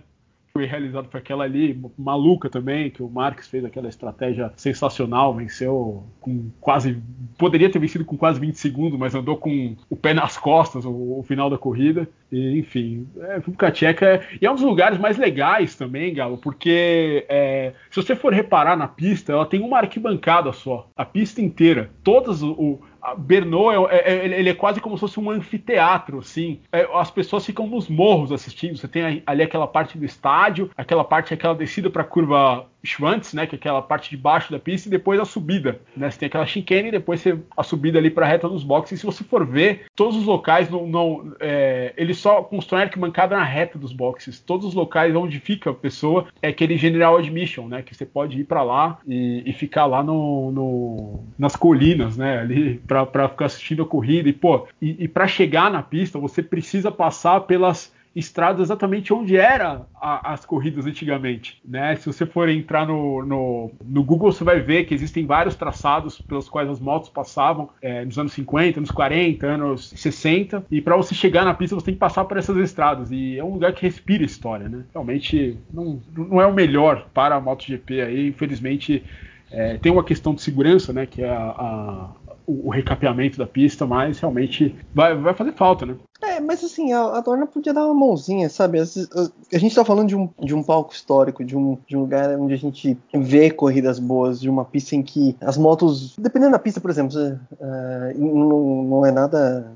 Foi 0.57 0.65
realizado 0.65 1.07
foi 1.11 1.19
aquela 1.19 1.43
ali, 1.43 1.79
maluca 1.95 2.49
também, 2.49 2.89
que 2.89 3.03
o 3.03 3.09
Marques 3.09 3.47
fez 3.47 3.63
aquela 3.63 3.87
estratégia 3.87 4.51
sensacional, 4.55 5.35
venceu 5.35 6.03
com 6.19 6.49
quase. 6.59 6.99
Poderia 7.37 7.71
ter 7.71 7.77
vencido 7.77 8.03
com 8.03 8.17
quase 8.17 8.39
20 8.39 8.55
segundos, 8.55 8.97
mas 8.97 9.13
andou 9.13 9.37
com 9.37 9.75
o 9.87 9.95
pé 9.95 10.15
nas 10.15 10.35
costas 10.35 10.83
o, 10.83 11.19
o 11.19 11.23
final 11.27 11.47
da 11.47 11.59
corrida. 11.59 12.09
E, 12.31 12.59
enfim, 12.59 13.07
é, 13.19 13.35
República 13.35 13.71
Tcheca 13.71 14.05
é, 14.05 14.27
e 14.41 14.45
é 14.45 14.51
um 14.51 14.55
dos 14.55 14.63
lugares 14.63 14.99
mais 14.99 15.17
legais 15.17 15.75
também, 15.75 16.13
Galo, 16.13 16.37
porque 16.37 17.25
é, 17.29 17.73
se 17.89 17.95
você 18.01 18.15
for 18.15 18.33
reparar 18.33 18.75
na 18.75 18.87
pista, 18.87 19.31
ela 19.31 19.45
tem 19.45 19.61
uma 19.61 19.77
arquibancada 19.77 20.51
só, 20.51 20.89
a 20.95 21.05
pista 21.05 21.41
inteira. 21.41 21.89
Todas 22.03 22.43
o, 22.43 22.81
Bernot 23.15 23.87
é, 23.89 24.13
é, 24.13 24.25
ele 24.25 24.49
é 24.49 24.53
quase 24.53 24.81
como 24.81 24.97
se 24.97 25.01
fosse 25.01 25.19
um 25.19 25.29
anfiteatro, 25.29 26.19
assim. 26.19 26.59
É, 26.71 26.87
as 26.93 27.09
pessoas 27.09 27.45
ficam 27.45 27.67
nos 27.67 27.87
morros 27.87 28.31
assistindo. 28.31 28.77
Você 28.77 28.87
tem 28.87 29.23
ali 29.25 29.43
aquela 29.43 29.67
parte 29.67 29.97
do 29.97 30.05
estádio, 30.05 30.69
aquela 30.75 31.03
parte, 31.03 31.33
aquela 31.33 31.55
descida 31.55 31.89
para 31.89 32.01
a 32.01 32.05
curva 32.05 32.65
Schwantz, 32.83 33.33
né, 33.33 33.45
que 33.45 33.55
é 33.55 33.57
aquela 33.57 33.81
parte 33.81 34.09
de 34.09 34.17
baixo 34.17 34.51
da 34.51 34.59
pista, 34.59 34.87
e 34.87 34.91
depois 34.91 35.19
a 35.19 35.25
subida, 35.25 35.79
né? 35.95 36.09
Você 36.09 36.19
tem 36.19 36.27
aquela 36.27 36.45
chicane 36.45 36.89
e 36.89 36.91
depois 36.91 37.21
você, 37.21 37.37
a 37.55 37.63
subida 37.63 37.97
ali 37.97 38.09
para 38.09 38.25
a 38.25 38.29
reta 38.29 38.47
dos 38.47 38.63
boxes. 38.63 38.97
E 38.97 38.99
se 38.99 39.05
você 39.05 39.23
for 39.23 39.45
ver, 39.45 39.85
todos 39.95 40.15
os 40.15 40.25
locais 40.25 40.69
não, 40.69 40.87
não 40.87 41.33
é, 41.39 41.93
eles 41.97 42.17
só 42.17 42.41
constroem 42.43 42.83
arquibancada 42.83 43.35
na 43.35 43.43
reta 43.43 43.77
dos 43.77 43.91
boxes. 43.91 44.39
Todos 44.39 44.67
os 44.67 44.73
locais 44.73 45.15
onde 45.15 45.39
fica 45.39 45.71
a 45.71 45.73
pessoa 45.73 46.27
é 46.41 46.49
aquele 46.49 46.77
general 46.77 47.17
admission, 47.17 47.67
né, 47.67 47.81
que 47.81 47.95
você 47.95 48.05
pode 48.05 48.39
ir 48.39 48.43
para 48.43 48.63
lá 48.63 48.99
e, 49.07 49.43
e, 49.45 49.53
ficar 49.53 49.85
lá 49.85 50.03
no, 50.03 50.51
no, 50.51 51.19
nas 51.37 51.55
colinas, 51.55 52.15
né, 52.15 52.39
ali 52.39 52.81
para 52.87 53.29
ficar 53.29 53.45
assistindo 53.45 53.83
a 53.83 53.85
corrida. 53.85 54.29
E 54.29 54.33
pô, 54.33 54.67
e, 54.81 55.03
e 55.03 55.07
para 55.07 55.27
chegar 55.27 55.71
na 55.71 55.81
pista 55.81 56.19
você 56.19 56.41
precisa 56.41 56.91
passar 56.91 57.41
pelas 57.41 57.95
estradas 58.17 58.61
exatamente 58.61 59.13
onde 59.13 59.37
era 59.37 59.85
a, 59.95 60.33
as 60.33 60.43
corridas 60.43 60.85
antigamente, 60.85 61.61
né? 61.63 61.95
Se 61.95 62.07
você 62.07 62.25
for 62.25 62.49
entrar 62.49 62.87
no, 62.87 63.23
no, 63.23 63.71
no, 63.83 64.03
Google, 64.03 64.31
você 64.31 64.43
vai 64.43 64.59
ver 64.59 64.85
que 64.85 64.93
existem 64.93 65.25
vários 65.25 65.55
traçados 65.55 66.19
pelos 66.19 66.49
quais 66.49 66.67
as 66.67 66.79
motos 66.79 67.09
passavam 67.09 67.69
é, 67.81 68.03
nos 68.03 68.17
anos 68.17 68.33
50, 68.33 68.79
anos 68.79 68.91
40, 68.91 69.45
anos 69.45 69.89
60, 69.95 70.65
e 70.71 70.81
para 70.81 70.97
você 70.97 71.13
chegar 71.13 71.45
na 71.45 71.53
pista 71.53 71.75
você 71.75 71.85
tem 71.85 71.93
que 71.93 71.99
passar 71.99 72.25
por 72.25 72.37
essas 72.37 72.57
estradas, 72.57 73.11
e 73.11 73.37
é 73.37 73.43
um 73.43 73.53
lugar 73.53 73.73
que 73.73 73.83
respira 73.83 74.23
história, 74.23 74.67
né? 74.67 74.83
Realmente 74.91 75.57
não, 75.71 76.01
não 76.15 76.41
é 76.41 76.47
o 76.47 76.53
melhor 76.53 77.07
para 77.13 77.35
a 77.35 77.41
MotoGP 77.41 78.01
aí, 78.01 78.27
infelizmente 78.29 79.03
é, 79.51 79.77
tem 79.77 79.91
uma 79.91 80.03
questão 80.03 80.33
de 80.33 80.41
segurança, 80.41 80.91
né? 80.91 81.05
Que 81.05 81.21
é 81.21 81.29
a, 81.29 81.49
a 81.49 82.11
o, 82.47 82.69
recapeamento 82.69 83.37
da 83.37 83.45
pista, 83.45 83.85
mas 83.85 84.19
realmente 84.19 84.73
vai, 84.95 85.13
vai 85.15 85.33
fazer 85.33 85.51
falta, 85.53 85.85
né? 85.85 85.95
É, 86.21 86.39
mas 86.39 86.63
assim, 86.63 86.93
a, 86.93 87.17
a 87.17 87.19
Dorna 87.19 87.45
podia 87.45 87.73
dar 87.73 87.85
uma 87.85 87.93
mãozinha, 87.93 88.49
sabe? 88.49 88.79
A, 88.79 88.83
a, 88.83 89.57
gente 89.57 89.75
tá 89.75 89.83
falando 89.83 90.07
de 90.07 90.15
um, 90.15 90.29
de 90.41 90.55
um 90.55 90.63
palco 90.63 90.93
histórico, 90.93 91.43
de 91.43 91.55
um, 91.55 91.77
de 91.85 91.97
um 91.97 92.01
lugar 92.01 92.29
onde 92.39 92.53
a 92.53 92.57
gente 92.57 92.97
vê 93.13 93.51
corridas 93.51 93.99
boas, 93.99 94.39
de 94.39 94.49
uma 94.49 94.63
pista 94.63 94.95
em 94.95 95.03
que 95.03 95.35
as 95.41 95.57
motos, 95.57 96.15
dependendo 96.17 96.53
da 96.53 96.59
pista, 96.59 96.79
por 96.79 96.89
exemplo, 96.89 97.17
uh, 97.17 98.17
não, 98.17 98.83
não 98.83 99.05
é 99.05 99.11
nada 99.11 99.75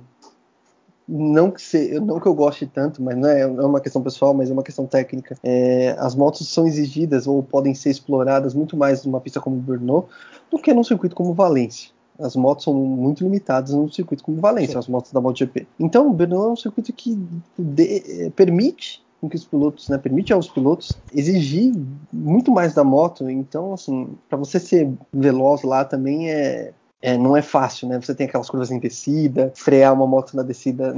não 1.08 1.52
que, 1.52 1.62
se, 1.62 2.00
não 2.00 2.22
que 2.22 2.28
eu 2.28 2.34
goste 2.34 2.66
tanto, 2.66 3.04
mas 3.04 3.18
não 3.18 3.28
é, 3.28 3.46
não 3.46 3.64
é, 3.64 3.68
uma 3.68 3.82
questão 3.82 4.02
pessoal, 4.02 4.34
mas 4.34 4.50
é 4.50 4.54
uma 4.54 4.64
questão 4.64 4.86
técnica. 4.86 5.38
É, 5.44 5.94
as 6.00 6.16
motos 6.16 6.48
são 6.48 6.66
exigidas 6.66 7.28
ou 7.28 7.44
podem 7.44 7.74
ser 7.74 7.90
exploradas 7.90 8.54
muito 8.54 8.78
mais 8.78 9.04
numa 9.04 9.20
pista 9.20 9.42
como 9.42 9.58
Brno 9.58 10.06
do 10.50 10.58
que 10.58 10.74
num 10.74 10.86
circuito 10.86 11.14
como 11.14 11.34
Valência. 11.34 11.92
As 12.22 12.36
motos 12.36 12.66
são 12.66 12.74
muito 12.74 13.24
limitadas 13.24 13.74
num 13.74 13.90
circuito 13.90 14.24
como 14.24 14.40
Valência, 14.40 14.74
Sim. 14.74 14.80
as 14.80 14.88
motos 14.88 15.12
da 15.12 15.20
MotoGP. 15.20 15.68
Então, 15.80 16.10
o 16.10 16.14
Brno 16.14 16.36
é 16.36 16.52
um 16.52 16.56
circuito 16.56 16.94
que 16.94 17.18
de, 17.58 18.32
permite 18.36 19.04
que 19.30 19.36
os 19.36 19.46
pilotos, 19.46 19.88
né, 19.90 19.98
permite 19.98 20.34
aos 20.34 20.48
pilotos 20.48 20.94
exigir 21.14 21.74
muito 22.12 22.52
mais 22.52 22.74
da 22.74 22.84
moto. 22.84 23.30
Então, 23.30 23.74
assim, 23.74 24.10
para 24.28 24.38
você 24.38 24.60
ser 24.60 24.92
veloz 25.14 25.62
lá 25.64 25.86
também 25.86 26.32
é, 26.32 26.74
é, 27.02 27.18
não 27.18 27.36
é 27.36 27.42
fácil, 27.42 27.88
né? 27.88 28.00
Você 28.00 28.14
tem 28.14 28.28
aquelas 28.28 28.50
curvas 28.50 28.72
em 28.72 28.80
descida, 28.80 29.52
frear 29.56 29.94
uma 29.94 30.06
moto 30.06 30.36
na 30.36 30.44
descida, 30.44 30.96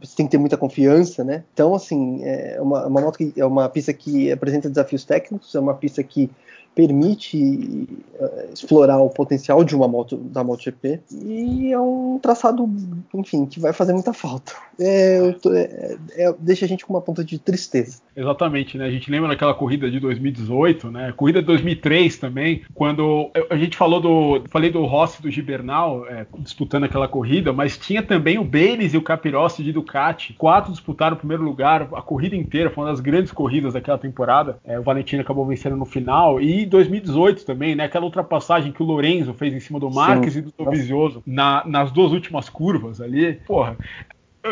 você 0.00 0.16
tem 0.16 0.26
que 0.26 0.32
ter 0.32 0.38
muita 0.38 0.56
confiança, 0.56 1.22
né? 1.22 1.44
Então, 1.52 1.74
assim, 1.74 2.24
é 2.24 2.60
uma, 2.60 2.86
uma 2.86 3.00
moto 3.00 3.18
que 3.18 3.32
é 3.36 3.44
uma 3.44 3.68
pista 3.68 3.92
que 3.92 4.32
apresenta 4.32 4.68
desafios 4.68 5.04
técnicos, 5.04 5.54
é 5.54 5.60
uma 5.60 5.74
pista 5.74 6.02
que 6.02 6.30
permite 6.78 7.88
uh, 8.20 8.52
explorar 8.54 8.98
o 8.98 9.10
potencial 9.10 9.64
de 9.64 9.74
uma 9.74 9.88
moto 9.88 10.16
da 10.16 10.44
MotoGP 10.44 11.00
e 11.24 11.72
é 11.72 11.80
um 11.80 12.20
traçado, 12.22 12.70
enfim, 13.12 13.46
que 13.46 13.58
vai 13.58 13.72
fazer 13.72 13.92
muita 13.92 14.12
falta. 14.12 14.52
É, 14.78 15.32
tô, 15.42 15.52
é, 15.52 15.98
é, 16.12 16.32
deixa 16.38 16.66
a 16.66 16.68
gente 16.68 16.86
com 16.86 16.94
uma 16.94 17.00
ponta 17.00 17.24
de 17.24 17.36
tristeza. 17.36 18.00
Exatamente, 18.14 18.78
né? 18.78 18.86
A 18.86 18.90
gente 18.92 19.10
lembra 19.10 19.28
daquela 19.28 19.54
corrida 19.54 19.90
de 19.90 19.98
2018, 19.98 20.88
né? 20.88 21.12
Corrida 21.16 21.40
de 21.40 21.46
2003 21.46 22.16
também, 22.16 22.62
quando 22.72 23.28
a 23.50 23.56
gente 23.56 23.76
falou 23.76 24.00
do, 24.00 24.44
falei 24.48 24.70
do 24.70 24.86
Rossi 24.86 25.20
do 25.20 25.28
Gibernal 25.28 26.06
é, 26.06 26.24
disputando 26.38 26.84
aquela 26.84 27.08
corrida, 27.08 27.52
mas 27.52 27.76
tinha 27.76 28.04
também 28.04 28.38
o 28.38 28.44
Bayliss 28.44 28.94
e 28.94 28.96
o 28.96 29.02
Capirossi 29.02 29.64
de 29.64 29.72
Ducati, 29.72 30.32
quatro 30.34 30.70
disputaram 30.70 31.16
o 31.16 31.18
primeiro 31.18 31.42
lugar 31.42 31.88
a 31.92 32.02
corrida 32.02 32.36
inteira, 32.36 32.70
foi 32.70 32.84
uma 32.84 32.90
das 32.92 33.00
grandes 33.00 33.32
corridas 33.32 33.74
daquela 33.74 33.98
temporada. 33.98 34.60
É, 34.64 34.78
o 34.78 34.82
Valentino 34.84 35.22
acabou 35.22 35.44
vencendo 35.44 35.74
no 35.74 35.84
final 35.84 36.40
e 36.40 36.67
2018 36.68 37.44
também, 37.44 37.74
né? 37.74 37.84
Aquela 37.84 38.04
ultrapassagem 38.04 38.72
que 38.72 38.82
o 38.82 38.86
Lorenzo 38.86 39.34
fez 39.34 39.54
em 39.54 39.60
cima 39.60 39.80
do 39.80 39.90
Marques 39.90 40.34
Sim. 40.34 40.38
e 40.40 40.42
do 40.42 40.54
Dovizioso 40.56 41.22
na, 41.26 41.62
nas 41.66 41.90
duas 41.90 42.12
últimas 42.12 42.48
curvas 42.48 43.00
ali. 43.00 43.34
Porra, 43.46 43.76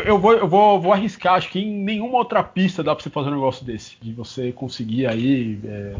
eu 0.01 0.19
vou, 0.19 0.33
eu 0.33 0.47
vou, 0.47 0.79
vou 0.79 0.93
arriscar, 0.93 1.35
acho 1.35 1.49
que 1.49 1.59
em 1.59 1.83
nenhuma 1.83 2.17
outra 2.17 2.43
pista 2.43 2.83
dá 2.83 2.95
para 2.95 3.03
você 3.03 3.09
fazer 3.09 3.29
um 3.29 3.35
negócio 3.35 3.65
desse, 3.65 3.97
de 4.01 4.13
você 4.13 4.51
conseguir 4.51 5.05
aí 5.07 5.59
é, 5.65 5.95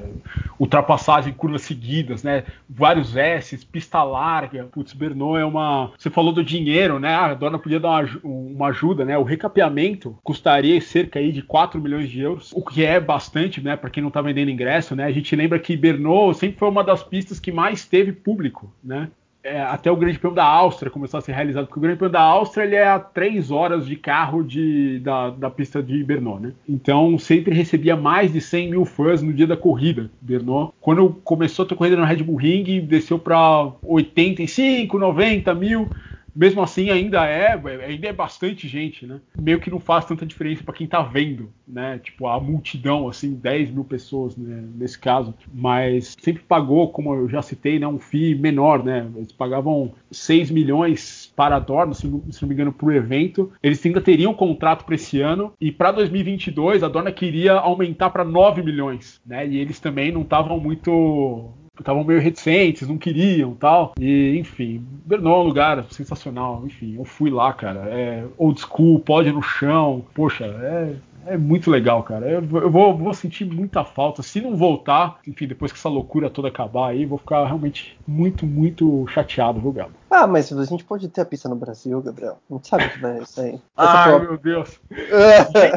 ultrapassagem, 0.59 1.33
curvas 1.33 1.61
seguidas, 1.61 2.23
né? 2.23 2.43
Vários 2.69 3.15
S's, 3.15 3.63
pista 3.63 4.03
larga. 4.03 4.65
Putz, 4.65 4.93
Bernou 4.93 5.37
é 5.37 5.45
uma. 5.45 5.91
Você 5.97 6.09
falou 6.09 6.33
do 6.33 6.43
dinheiro, 6.43 6.99
né? 6.99 7.13
Ah, 7.13 7.27
a 7.27 7.33
dona 7.33 7.59
podia 7.59 7.79
dar 7.79 7.89
uma, 7.89 8.19
uma 8.23 8.67
ajuda, 8.67 9.05
né? 9.05 9.17
O 9.17 9.23
recapeamento 9.23 10.17
custaria 10.23 10.79
cerca 10.81 11.19
aí 11.19 11.31
de 11.31 11.41
4 11.41 11.79
milhões 11.79 12.09
de 12.09 12.21
euros, 12.21 12.51
o 12.53 12.63
que 12.63 12.83
é 12.83 12.99
bastante, 12.99 13.61
né? 13.61 13.75
Para 13.75 13.89
quem 13.89 14.03
não 14.03 14.11
tá 14.11 14.21
vendendo 14.21 14.51
ingresso, 14.51 14.95
né? 14.95 15.05
A 15.05 15.11
gente 15.11 15.35
lembra 15.35 15.59
que 15.59 15.77
Bernou 15.77 16.33
sempre 16.33 16.57
foi 16.57 16.69
uma 16.69 16.83
das 16.83 17.03
pistas 17.03 17.39
que 17.39 17.51
mais 17.51 17.85
teve 17.85 18.11
público, 18.11 18.73
né? 18.83 19.09
É, 19.47 19.61
até 19.61 19.89
o 19.89 19.95
Grande 19.95 20.19
Prêmio 20.19 20.35
da 20.35 20.43
Áustria 20.43 20.91
começou 20.91 21.17
a 21.17 21.21
ser 21.21 21.31
realizado, 21.31 21.67
porque 21.67 21.79
o 21.79 21.81
Grande 21.81 21.97
Prêmio 21.97 22.11
da 22.11 22.21
Áustria 22.21 22.65
ele 22.65 22.75
é 22.75 22.85
a 22.85 22.99
três 22.99 23.49
horas 23.49 23.85
de 23.85 23.95
carro 23.95 24.43
de, 24.43 24.99
da, 24.99 25.29
da 25.29 25.49
pista 25.49 25.81
de 25.81 26.03
Bernot, 26.03 26.41
né? 26.41 26.51
Então 26.67 27.17
sempre 27.17 27.55
recebia 27.55 27.95
mais 27.95 28.33
de 28.33 28.41
100 28.41 28.71
mil 28.71 28.83
fãs 28.83 29.21
no 29.21 29.31
dia 29.31 29.47
da 29.47 29.55
corrida, 29.55 30.11
Bernot. 30.19 30.73
Quando 30.81 31.09
começou 31.23 31.63
a 31.63 31.67
ter 31.67 31.75
corrida 31.75 31.95
no 31.95 32.03
Red 32.03 32.23
Bull 32.23 32.35
Ring, 32.35 32.81
desceu 32.81 33.17
para 33.17 33.71
85, 33.83 34.99
90 34.99 35.55
mil 35.55 35.89
mesmo 36.37 36.61
assim 36.61 36.91
ainda 36.91 37.25
é, 37.25 37.59
ainda 37.83 38.07
é 38.07 38.13
bastante 38.13 38.67
gente, 38.67 39.07
né? 39.07 39.19
Meio 39.41 39.59
que 39.59 39.71
não 39.71 39.79
faz 39.79 40.05
tanta 40.05 40.25
diferença 40.25 40.63
para 40.63 40.75
quem 40.75 40.85
tá 40.85 41.01
vendo, 41.01 41.49
né? 41.67 41.97
Tipo, 41.97 42.27
a 42.27 42.39
multidão, 42.39 43.09
assim, 43.09 43.33
10 43.33 43.71
mil 43.71 43.83
pessoas, 43.83 44.37
né? 44.37 44.63
Nesse 44.75 44.99
caso. 44.99 45.33
Mas 45.51 46.15
sempre 46.21 46.43
pagou, 46.43 46.89
como 46.89 47.13
eu 47.15 47.27
já 47.27 47.41
citei, 47.41 47.79
né? 47.79 47.87
Um 47.87 47.97
FII 47.97 48.35
menor, 48.35 48.83
né? 48.83 49.09
Eles 49.15 49.31
pagavam 49.31 49.91
6 50.11 50.51
milhões 50.51 51.33
para 51.35 51.55
a 51.55 51.59
Dorna, 51.59 51.95
se, 51.95 52.01
se 52.01 52.41
não 52.41 52.47
me 52.47 52.53
engano, 52.53 52.75
o 52.79 52.91
evento. 52.91 53.51
Eles 53.61 53.83
ainda 53.83 53.99
teriam 53.99 54.33
contrato 54.33 54.85
para 54.85 54.95
esse 54.95 55.19
ano. 55.19 55.51
E 55.59 55.71
para 55.71 55.91
2022, 55.91 56.83
a 56.83 56.87
Dorna 56.87 57.11
queria 57.11 57.53
aumentar 57.53 58.11
para 58.11 58.23
9 58.23 58.61
milhões, 58.61 59.19
né? 59.25 59.47
E 59.47 59.57
eles 59.57 59.79
também 59.79 60.11
não 60.11 60.21
estavam 60.21 60.59
muito 60.59 61.51
estavam 61.79 62.03
meio 62.03 62.19
reticentes, 62.19 62.87
não 62.87 62.97
queriam 62.97 63.53
tal. 63.53 63.93
E, 63.99 64.37
enfim, 64.37 64.83
Brno 65.05 65.29
é 65.29 65.37
um 65.37 65.43
lugar 65.43 65.85
sensacional. 65.89 66.63
Enfim, 66.65 66.95
eu 66.97 67.05
fui 67.05 67.29
lá, 67.29 67.53
cara. 67.53 67.81
É 67.89 68.23
old 68.37 68.59
school, 68.59 68.99
pode 68.99 69.31
no 69.31 69.41
chão. 69.41 70.05
Poxa, 70.13 70.45
é 70.45 70.95
é 71.27 71.37
muito 71.37 71.69
legal, 71.69 72.01
cara. 72.03 72.25
Eu, 72.25 72.41
eu 72.41 72.71
vou, 72.71 72.97
vou, 72.97 73.13
sentir 73.13 73.45
muita 73.45 73.83
falta. 73.83 74.23
Se 74.23 74.41
não 74.41 74.55
voltar, 74.55 75.19
enfim, 75.27 75.45
depois 75.45 75.71
que 75.71 75.77
essa 75.77 75.89
loucura 75.89 76.29
toda 76.29 76.47
acabar 76.47 76.89
aí, 76.89 77.05
vou 77.05 77.17
ficar 77.17 77.45
realmente 77.45 77.97
muito, 78.07 78.45
muito 78.45 79.05
chateado, 79.07 79.59
viu, 79.59 79.71
Gabo? 79.71 79.91
Ah, 80.09 80.25
mas 80.25 80.51
a 80.51 80.65
gente 80.65 80.83
pode 80.83 81.07
ter 81.09 81.21
a 81.21 81.25
pista 81.25 81.49
no 81.49 81.55
Brasil, 81.55 82.01
Gabriel. 82.01 82.37
Não 82.49 82.61
sabe 82.63 82.85
o 82.85 82.89
que 82.89 82.99
vai 82.99 83.25
sair. 83.25 83.61
Ai, 83.75 84.09
prova... 84.09 84.25
meu 84.25 84.37
Deus. 84.37 84.79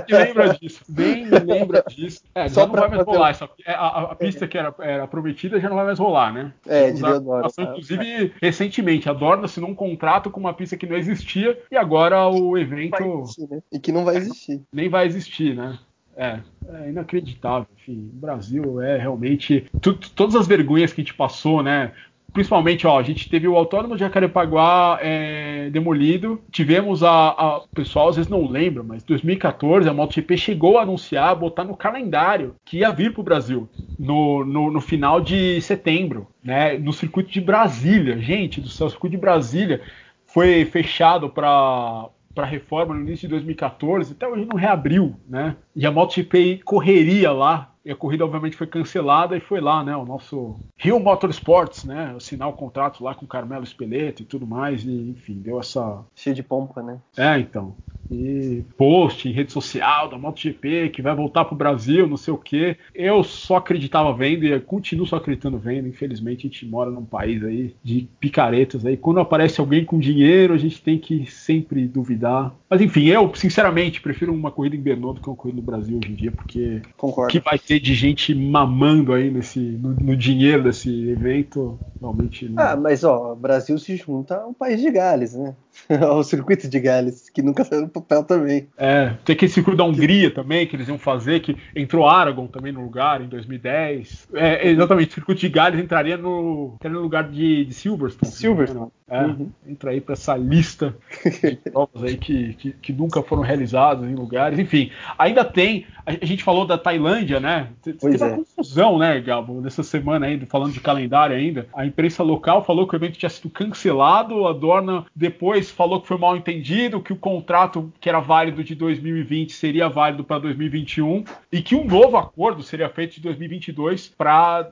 Nem 0.09 0.19
lembra 0.19 0.55
disso. 0.55 0.85
Nem 0.89 1.25
lembra 1.27 1.85
disso. 1.89 2.23
É, 2.35 2.49
Só 2.49 2.63
já 2.63 2.67
não 2.67 2.75
vai 2.75 2.89
mais 2.89 3.05
rolar. 3.05 3.31
Essa, 3.31 3.49
é, 3.67 3.73
a, 3.73 3.87
a, 3.87 4.15
pista 4.15 4.45
é. 4.45 4.49
que 4.49 4.57
era, 4.57 4.75
era 4.79 5.07
prometida 5.07 5.61
já 5.61 5.69
não 5.69 5.77
vai 5.77 5.85
mais 5.85 5.99
rolar, 5.99 6.33
né? 6.33 6.53
É, 6.67 6.91
de 6.91 7.01
Dorna. 7.01 7.49
Tá? 7.51 7.63
Inclusive, 7.63 8.35
recentemente, 8.41 9.09
a 9.09 9.13
Dorna 9.13 9.47
assinou 9.47 9.71
um 9.71 9.75
contrato 9.75 10.31
com 10.31 10.39
uma 10.39 10.55
pista 10.55 10.77
que 10.77 10.87
não 10.87 10.97
existia 10.97 11.59
e 11.71 11.77
agora 11.77 12.29
o 12.29 12.57
evento. 12.57 13.23
Existir, 13.23 13.49
né? 13.51 13.63
E 13.73 13.79
que 13.79 13.93
não 13.93 14.05
vai 14.05 14.17
existir. 14.17 14.63
Nem 14.73 14.89
vai 14.89 15.07
existir, 15.07 15.57
né? 15.57 15.79
É, 16.17 16.41
é 16.69 16.91
inacreditável. 16.91 17.67
Enfim, 17.79 18.11
o 18.13 18.21
Brasil 18.21 18.83
é 18.83 18.99
realmente. 18.99 19.71
todas 20.15 20.35
as 20.35 20.47
vergonhas 20.47 20.93
que 20.93 21.01
a 21.01 21.05
gente 21.05 21.15
passou, 21.15 21.63
né? 21.63 21.93
Principalmente, 22.33 22.87
ó, 22.87 22.99
a 22.99 23.03
gente 23.03 23.29
teve 23.29 23.47
o 23.47 23.57
Autônomo 23.57 23.95
de 23.95 24.01
Jacarepaguá 24.01 24.99
é, 25.01 25.71
demolido, 25.71 26.41
tivemos 26.51 27.03
a, 27.03 27.11
a, 27.11 27.59
o 27.59 27.69
pessoal 27.69 28.09
às 28.09 28.17
vezes 28.17 28.31
não 28.31 28.49
lembra, 28.49 28.83
mas 28.83 29.03
2014 29.03 29.89
a 29.89 29.93
MotoGP 29.93 30.37
chegou 30.37 30.79
a 30.79 30.83
anunciar, 30.83 31.35
botar 31.37 31.65
no 31.65 31.77
calendário 31.77 32.55
que 32.65 32.79
ia 32.79 32.91
vir 32.91 33.13
para 33.13 33.21
o 33.21 33.25
Brasil 33.25 33.69
no, 33.99 34.45
no, 34.45 34.71
no, 34.71 34.81
final 34.81 35.21
de 35.21 35.61
setembro, 35.61 36.27
né, 36.43 36.79
no 36.79 36.93
circuito 36.93 37.31
de 37.31 37.41
Brasília, 37.41 38.19
gente 38.19 38.61
do 38.61 38.69
céu, 38.69 38.87
o 38.87 38.91
circuito 38.91 39.17
de 39.17 39.21
Brasília 39.21 39.81
foi 40.27 40.65
fechado 40.65 41.29
para 41.29 42.09
para 42.33 42.47
reforma 42.47 42.95
no 42.95 43.01
início 43.01 43.27
de 43.27 43.35
2014, 43.35 44.13
até 44.13 44.27
hoje 44.27 44.47
não 44.47 44.57
reabriu, 44.57 45.17
né? 45.29 45.57
E 45.75 45.85
a 45.85 45.91
MotoGP 45.91 46.61
correria 46.65 47.33
lá 47.33 47.70
e 47.85 47.91
a 47.91 47.97
corrida 47.97 48.25
obviamente 48.25 48.57
foi 48.57 48.67
cancelada 48.67 49.37
e 49.37 49.41
foi 49.41 49.61
lá, 49.61 49.83
né, 49.83 49.97
o 49.97 50.05
nosso 50.05 50.57
Rio 50.77 51.01
Motorsports, 51.01 51.85
né, 51.85 52.15
assinar 52.17 52.49
o 52.49 52.55
contrato 52.55 53.03
lá 53.03 53.15
com 53.15 53.25
o 53.25 53.29
Carmelo 53.29 53.65
Espeleto 53.65 54.23
e 54.23 54.27
tudo 54.27 54.47
mais, 54.47 54.85
e 54.85 55.11
enfim, 55.11 55.35
deu 55.35 55.59
essa... 55.59 56.05
Cheio 56.15 56.35
de 56.35 56.43
pompa, 56.43 56.83
né? 56.83 56.99
É, 57.17 57.39
então. 57.39 57.75
E 58.11 58.65
post 58.77 59.29
em 59.29 59.33
rede 59.33 59.53
social 59.53 60.09
da 60.09 60.19
MotoGP 60.19 60.91
que 60.91 61.03
vai 61.03 61.15
voltar 61.15 61.45
pro 61.45 61.57
Brasil, 61.57 62.07
não 62.07 62.17
sei 62.17 62.35
o 62.35 62.39
que. 62.39 62.77
Eu 62.95 63.23
só 63.23 63.57
acreditava 63.57 64.13
vendo 64.13 64.45
e 64.45 64.61
continuo 64.61 65.07
só 65.07 65.17
acreditando 65.17 65.59
vendo. 65.59 65.89
Infelizmente 65.89 66.47
a 66.47 66.51
gente 66.51 66.67
mora 66.67 66.91
num 66.91 67.05
país 67.05 67.43
aí 67.45 67.75
de 67.83 68.09
picaretas 68.19 68.85
aí. 68.85 68.97
Quando 68.97 69.21
aparece 69.21 69.61
alguém 69.61 69.85
com 69.85 69.99
dinheiro, 69.99 70.55
a 70.55 70.59
gente 70.59 70.83
tem 70.83 70.99
que 70.99 71.31
sempre 71.31 71.87
duvidar. 71.87 72.55
Mas 72.69 72.81
enfim, 72.81 73.07
eu 73.07 73.33
sinceramente 73.35 74.01
prefiro 74.01 74.33
uma 74.33 74.51
corrida 74.51 74.77
em 74.77 74.81
Bernardo 74.81 75.15
do 75.15 75.21
que 75.21 75.29
uma 75.29 75.37
corrida 75.37 75.61
no 75.61 75.67
Brasil 75.67 75.99
hoje 75.99 76.13
em 76.13 76.15
dia, 76.15 76.33
porque 76.33 76.83
Concordo. 76.97 77.29
o 77.29 77.33
que 77.33 77.41
vai 77.41 77.59
ter 77.59 77.81
de 77.81 77.95
gente 77.95 78.35
mamando 78.35 79.13
aí 79.13 79.31
nesse 79.31 79.59
no, 79.59 79.91
no 79.91 80.17
dinheiro 80.17 80.65
desse 80.65 81.09
evento, 81.09 81.79
realmente 82.01 82.49
não. 82.49 82.63
Ah, 82.63 82.77
mas 82.77 83.05
ó, 83.05 83.33
o 83.33 83.37
Brasil 83.37 83.79
se 83.79 83.97
junta 83.97 84.37
ao 84.37 84.53
país 84.53 84.81
de 84.81 84.91
Gales, 84.91 85.35
né? 85.35 85.55
ao 86.01 86.23
circuito 86.23 86.69
de 86.69 86.81
Gales, 86.81 87.29
que 87.31 87.43
nunca 87.43 87.65
saiu 87.65 87.83
no 87.83 87.89
papel 87.89 88.25
também. 88.25 88.69
É, 88.77 89.15
tem 89.25 89.35
aquele 89.35 89.51
circuito 89.51 89.77
da 89.77 89.85
Hungria 89.85 90.31
também, 90.31 90.67
que 90.67 90.77
eles 90.77 90.89
iam 90.89 90.99
fazer, 90.99 91.41
que 91.41 91.57
entrou 91.75 92.07
Aragon 92.07 92.47
também 92.47 92.73
no 92.73 92.83
lugar 92.83 93.21
em 93.21 93.29
2010. 93.29 94.29
É, 94.35 94.69
exatamente, 94.69 95.11
o 95.11 95.15
circuito 95.15 95.41
de 95.41 95.49
Gales 95.49 95.81
entraria 95.81 96.17
no, 96.17 96.73
entraria 96.77 96.97
no 96.97 97.03
lugar 97.03 97.29
de, 97.29 97.65
de 97.65 97.75
Silverstone. 97.75 98.33
Silverstone. 98.33 98.91
É, 99.11 99.25
uhum. 99.25 99.51
entra 99.67 99.91
aí 99.91 100.01
para 100.01 100.13
essa 100.13 100.37
lista 100.37 100.95
de 101.25 101.57
provas 101.73 102.05
aí 102.05 102.17
que, 102.17 102.55
que, 102.55 102.73
que, 102.75 102.93
nunca 102.93 103.21
foram 103.25 103.43
realizadas 103.43 104.09
em 104.09 104.15
lugares. 104.15 104.57
Enfim, 104.57 104.93
ainda 105.19 105.45
tem. 105.45 105.85
A, 106.07 106.25
gente 106.25 106.45
falou 106.45 106.65
da 106.65 106.79
Tailândia, 106.79 107.41
né? 107.41 107.71
Pois 107.83 107.99
Teve 107.99 108.23
é. 108.23 108.27
uma 108.29 108.37
confusão, 108.37 108.99
né, 108.99 109.21
Gabo, 109.21 109.61
nessa 109.61 109.83
semana 109.83 110.27
ainda, 110.27 110.47
falando 110.47 110.73
de 110.73 110.81
calendário 110.81 111.35
ainda. 111.35 111.67
A 111.75 111.85
imprensa 111.85 112.23
local 112.23 112.65
falou 112.65 112.87
que 112.87 112.95
o 112.95 112.99
evento 112.99 113.19
tinha 113.19 113.29
sido 113.29 113.51
cancelado, 113.51 114.47
a 114.47 114.53
Dorna 114.53 115.05
depois 115.15 115.70
falou 115.73 116.01
que 116.01 116.09
foi 116.09 116.19
mal 116.19 116.37
entendido, 116.37 117.01
que 117.01 117.13
o 117.13 117.17
contrato 117.17 117.93
que 118.01 118.09
era 118.09 118.21
válido 118.21 118.65
de 118.65 118.75
2020 118.75 119.53
seria 119.53 119.89
válido 119.89 120.25
para 120.25 120.41
2021 120.41 121.25
e 121.53 121.63
que 121.63 121.75
um 121.75 121.85
novo 121.85 122.17
acordo 122.17 122.63
seria 122.63 122.89
feito 122.89 123.15
de 123.15 123.21
2022 123.21 124.09
para 124.09 124.71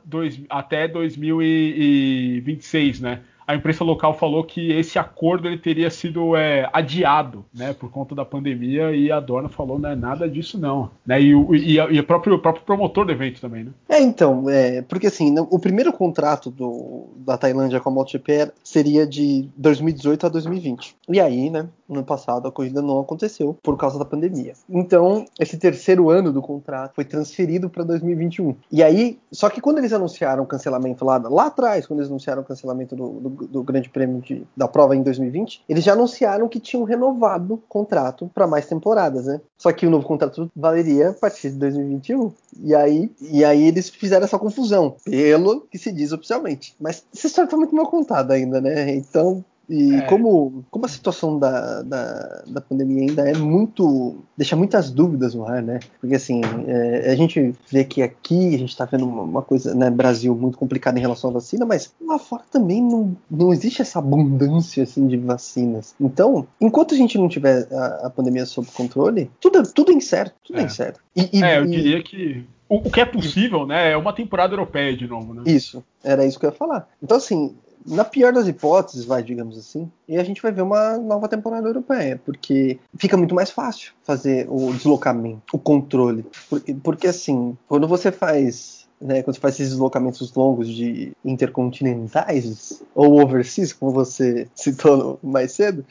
até 0.48 0.88
2026, 0.88 3.00
né? 3.00 3.20
A 3.48 3.54
imprensa 3.54 3.82
local 3.82 4.12
falou 4.12 4.44
que 4.44 4.72
esse 4.72 4.98
acordo 4.98 5.48
ele 5.48 5.56
teria 5.56 5.88
sido 5.88 6.36
é, 6.36 6.68
adiado, 6.70 7.46
né, 7.54 7.72
por 7.72 7.90
conta 7.90 8.14
da 8.14 8.22
pandemia 8.22 8.94
e 8.94 9.10
a 9.10 9.18
Dorna 9.18 9.48
falou 9.48 9.78
não 9.78 9.88
é 9.88 9.96
nada 9.96 10.28
disso 10.28 10.58
não, 10.58 10.90
né, 11.06 11.22
e, 11.22 11.34
o, 11.34 11.54
e, 11.54 11.76
e 11.76 11.98
a 11.98 12.04
próprio, 12.04 12.34
o 12.34 12.38
próprio 12.38 12.62
promotor 12.66 13.06
do 13.06 13.12
evento 13.12 13.40
também, 13.40 13.64
né? 13.64 13.70
É, 13.88 14.02
então, 14.02 14.50
é, 14.50 14.82
porque 14.82 15.06
assim, 15.06 15.34
o 15.38 15.58
primeiro 15.58 15.94
contrato 15.94 16.50
do, 16.50 17.06
da 17.16 17.38
Tailândia 17.38 17.80
com 17.80 17.88
a 17.88 17.92
MotoGP 17.92 18.52
seria 18.62 19.06
de 19.06 19.48
2018 19.56 20.26
a 20.26 20.28
2020. 20.28 20.94
E 21.08 21.18
aí, 21.18 21.48
né, 21.48 21.66
no 21.88 22.04
passado 22.04 22.46
a 22.46 22.52
corrida 22.52 22.82
não 22.82 23.00
aconteceu 23.00 23.56
por 23.62 23.78
causa 23.78 23.98
da 23.98 24.04
pandemia. 24.04 24.52
Então, 24.68 25.24
esse 25.40 25.56
terceiro 25.56 26.10
ano 26.10 26.30
do 26.30 26.42
contrato 26.42 26.94
foi 26.94 27.04
transferido 27.04 27.70
para 27.70 27.82
2021. 27.82 28.54
E 28.70 28.82
aí, 28.82 29.18
só 29.32 29.48
que 29.48 29.60
quando 29.60 29.78
eles 29.78 29.92
anunciaram 29.92 30.42
o 30.42 30.46
cancelamento 30.46 31.04
lá, 31.04 31.16
lá 31.16 31.46
atrás, 31.46 31.86
quando 31.86 32.00
eles 32.00 32.10
anunciaram 32.10 32.42
o 32.42 32.44
cancelamento 32.44 32.94
do, 32.94 33.08
do 33.20 33.37
do 33.46 33.62
Grande 33.62 33.88
Prêmio 33.88 34.20
de, 34.20 34.46
da 34.56 34.68
prova 34.68 34.96
em 34.96 35.02
2020, 35.02 35.62
eles 35.68 35.84
já 35.84 35.92
anunciaram 35.92 36.48
que 36.48 36.60
tinham 36.60 36.84
renovado 36.84 37.54
o 37.54 37.58
contrato 37.58 38.30
para 38.34 38.46
mais 38.46 38.66
temporadas, 38.66 39.26
né? 39.26 39.40
Só 39.56 39.72
que 39.72 39.86
o 39.86 39.90
novo 39.90 40.06
contrato 40.06 40.50
valeria 40.54 41.10
a 41.10 41.14
partir 41.14 41.50
de 41.50 41.56
2021. 41.56 42.32
E 42.62 42.74
aí, 42.74 43.10
e 43.20 43.44
aí 43.44 43.64
eles 43.64 43.88
fizeram 43.88 44.24
essa 44.24 44.38
confusão, 44.38 44.96
pelo 45.04 45.62
que 45.62 45.78
se 45.78 45.92
diz 45.92 46.12
oficialmente. 46.12 46.74
Mas 46.80 47.04
essa 47.14 47.26
história 47.26 47.50
tá 47.50 47.56
muito 47.56 47.74
mal 47.74 47.86
contada 47.86 48.34
ainda, 48.34 48.60
né? 48.60 48.94
Então, 48.94 49.44
e 49.68 49.96
é. 49.96 50.00
como, 50.02 50.64
como 50.70 50.86
a 50.86 50.88
situação 50.88 51.38
da, 51.38 51.82
da, 51.82 52.42
da, 52.46 52.60
pandemia 52.60 53.02
ainda 53.02 53.28
é 53.28 53.34
muito. 53.34 54.16
deixa 54.36 54.56
muitas 54.56 54.90
dúvidas 54.90 55.34
no 55.34 55.46
ar, 55.46 55.62
né? 55.62 55.80
Porque 56.00 56.14
assim, 56.14 56.40
é, 56.66 57.10
a 57.10 57.14
gente 57.14 57.54
vê 57.70 57.84
que 57.84 58.00
aqui 58.00 58.54
a 58.54 58.58
gente 58.58 58.70
está 58.70 58.86
vendo 58.86 59.04
uma, 59.04 59.22
uma, 59.22 59.42
coisa, 59.42 59.74
né, 59.74 59.90
Brasil, 59.90 60.34
muito 60.34 60.56
complicada 60.56 60.98
em 60.98 61.02
relação 61.02 61.28
à 61.30 61.34
vacina, 61.34 61.66
mas 61.66 61.92
lá 62.00 62.18
fora 62.18 62.44
também 62.50 62.82
não, 62.82 63.14
não 63.30 63.52
existe 63.52 63.82
essa 63.82 63.98
abundância 63.98 64.84
assim, 64.84 65.06
de 65.06 65.18
vacinas. 65.18 65.94
Então, 66.00 66.46
enquanto 66.58 66.94
a 66.94 66.96
gente 66.96 67.18
não 67.18 67.28
tiver 67.28 67.68
a, 67.70 68.06
a 68.06 68.10
pandemia 68.10 68.46
sob 68.46 68.68
controle, 68.72 69.30
tudo, 69.38 69.62
tudo 69.72 69.92
é 69.92 69.94
incerto. 69.94 70.34
Tudo 70.44 70.60
é, 70.60 70.62
é 70.62 70.64
incerto. 70.64 71.00
E, 71.14 71.38
e, 71.38 71.44
é, 71.44 71.58
eu 71.58 71.66
diria 71.66 72.02
que 72.02 72.42
o, 72.68 72.76
o 72.76 72.90
que 72.90 73.00
é 73.00 73.04
possível, 73.04 73.66
né, 73.66 73.92
é 73.92 73.96
uma 73.96 74.14
temporada 74.14 74.54
europeia 74.54 74.96
de 74.96 75.06
novo, 75.06 75.34
né? 75.34 75.42
Isso, 75.46 75.84
era 76.02 76.24
isso 76.24 76.38
que 76.38 76.46
eu 76.46 76.50
ia 76.50 76.56
falar. 76.56 76.88
Então, 77.02 77.16
assim, 77.16 77.54
na 77.88 78.04
pior 78.04 78.32
das 78.32 78.46
hipóteses, 78.46 79.04
vai, 79.04 79.22
digamos 79.22 79.58
assim, 79.58 79.90
e 80.08 80.16
a 80.16 80.24
gente 80.24 80.42
vai 80.42 80.52
ver 80.52 80.62
uma 80.62 80.96
nova 80.98 81.28
temporada 81.28 81.66
europeia, 81.68 82.20
porque 82.24 82.78
fica 82.96 83.16
muito 83.16 83.34
mais 83.34 83.50
fácil 83.50 83.92
fazer 84.02 84.46
o 84.48 84.72
deslocamento, 84.72 85.42
o 85.52 85.58
controle. 85.58 86.24
Porque, 86.48 86.74
porque 86.74 87.06
assim, 87.08 87.56
quando 87.66 87.88
você 87.88 88.12
faz 88.12 88.78
né, 89.00 89.22
quando 89.22 89.36
você 89.36 89.40
faz 89.40 89.54
esses 89.54 89.70
deslocamentos 89.70 90.34
longos 90.34 90.68
de 90.68 91.12
intercontinentais 91.24 92.82
ou 92.94 93.22
overseas, 93.22 93.72
como 93.72 93.92
você 93.92 94.48
citou 94.54 95.18
mais 95.22 95.52
cedo, 95.52 95.84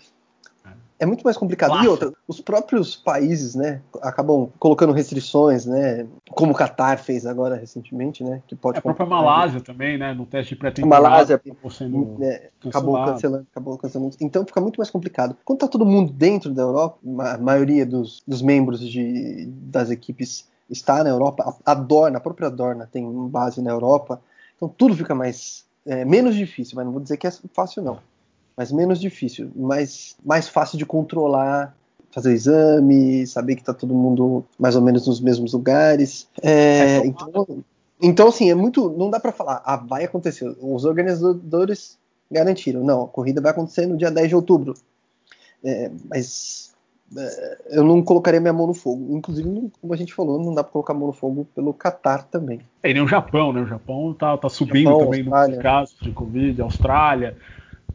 é 0.99 1.05
muito 1.05 1.23
mais 1.23 1.37
complicado. 1.37 1.69
Claro. 1.69 1.85
E 1.85 1.87
outra, 1.87 2.13
os 2.27 2.41
próprios 2.41 2.95
países, 2.95 3.55
né, 3.55 3.81
acabam 4.01 4.49
colocando 4.57 4.93
restrições, 4.93 5.65
né, 5.65 6.07
como 6.31 6.51
o 6.51 6.55
Qatar 6.55 6.97
fez 6.97 7.25
agora 7.25 7.55
recentemente, 7.55 8.23
né, 8.23 8.41
que 8.47 8.55
pode. 8.55 8.77
É 8.77 8.79
a 8.79 8.81
própria 8.81 9.05
Malásia 9.05 9.61
também, 9.61 9.97
né, 9.97 10.13
no 10.13 10.25
teste 10.25 10.55
de 10.55 10.59
pré-temporada. 10.59 11.03
Malásia 11.03 11.41
né, 12.17 12.49
acabou 12.65 13.05
cancelando, 13.05 13.47
acabou 13.51 13.77
cancelando. 13.77 14.15
Então 14.19 14.45
fica 14.45 14.61
muito 14.61 14.77
mais 14.77 14.89
complicado. 14.89 15.35
Quando 15.45 15.59
tá 15.59 15.67
todo 15.67 15.85
mundo 15.85 16.11
dentro 16.11 16.51
da 16.51 16.63
Europa, 16.63 16.97
a 17.19 17.37
maioria 17.37 17.85
dos, 17.85 18.23
dos 18.27 18.41
membros 18.41 18.79
de, 18.79 19.45
das 19.45 19.91
equipes 19.91 20.49
está 20.69 21.03
na 21.03 21.09
Europa, 21.09 21.55
a, 21.65 21.71
a 21.71 21.73
Dorna, 21.75 22.17
a 22.17 22.21
própria 22.21 22.49
Dorna 22.49 22.89
tem 22.91 23.05
base 23.29 23.61
na 23.61 23.71
Europa, 23.71 24.19
então 24.55 24.67
tudo 24.67 24.95
fica 24.95 25.13
mais 25.13 25.65
é, 25.85 26.03
menos 26.03 26.35
difícil, 26.35 26.75
mas 26.75 26.85
não 26.85 26.91
vou 26.91 27.01
dizer 27.01 27.17
que 27.17 27.27
é 27.27 27.31
fácil 27.53 27.83
não 27.83 27.99
mas 28.57 28.71
menos 28.71 28.99
difícil, 28.99 29.51
mais, 29.55 30.17
mais 30.25 30.49
fácil 30.49 30.79
de 30.79 30.85
controlar, 30.85 31.77
fazer 32.09 32.33
exame, 32.33 33.27
saber 33.27 33.53
que 33.53 33.61
está 33.61 33.71
todo 33.73 33.93
mundo 33.93 34.43
mais 34.57 34.75
ou 34.75 34.81
menos 34.81 35.05
nos 35.05 35.21
mesmos 35.21 35.53
lugares. 35.53 36.27
É, 36.41 37.05
então, 37.05 37.63
então, 38.01 38.27
assim, 38.29 38.49
é 38.49 38.55
muito. 38.55 38.89
Não 38.89 39.11
dá 39.11 39.19
para 39.19 39.31
falar, 39.31 39.61
ah, 39.63 39.77
vai 39.77 40.05
acontecer. 40.05 40.51
Os 40.59 40.85
organizadores 40.85 41.99
garantiram, 42.31 42.83
não, 42.83 43.03
a 43.03 43.07
corrida 43.07 43.39
vai 43.39 43.51
acontecer 43.51 43.85
no 43.85 43.95
dia 43.95 44.09
10 44.09 44.29
de 44.29 44.35
outubro. 44.35 44.73
É, 45.63 45.91
mas 46.09 46.73
é, 47.15 47.57
eu 47.69 47.83
não 47.83 48.01
colocaria 48.01 48.39
minha 48.39 48.53
mão 48.53 48.65
no 48.65 48.73
fogo. 48.73 49.15
Inclusive, 49.15 49.71
como 49.79 49.93
a 49.93 49.97
gente 49.97 50.15
falou, 50.15 50.43
não 50.43 50.55
dá 50.55 50.63
para 50.63 50.73
colocar 50.73 50.93
a 50.93 50.97
mão 50.97 51.07
no 51.07 51.13
fogo 51.13 51.47
pelo 51.53 51.73
Qatar 51.73 52.25
também. 52.25 52.61
É, 52.81 52.89
e 52.89 52.93
nem 52.95 53.03
o 53.03 53.07
Japão, 53.07 53.53
né? 53.53 53.61
O 53.61 53.67
Japão 53.67 54.15
tá, 54.15 54.35
tá 54.35 54.49
subindo 54.49 54.89
Japão, 54.89 55.05
também 55.05 55.23
no 55.23 55.59
casos 55.59 55.95
de 56.01 56.11
Covid, 56.11 56.59
Austrália 56.61 57.37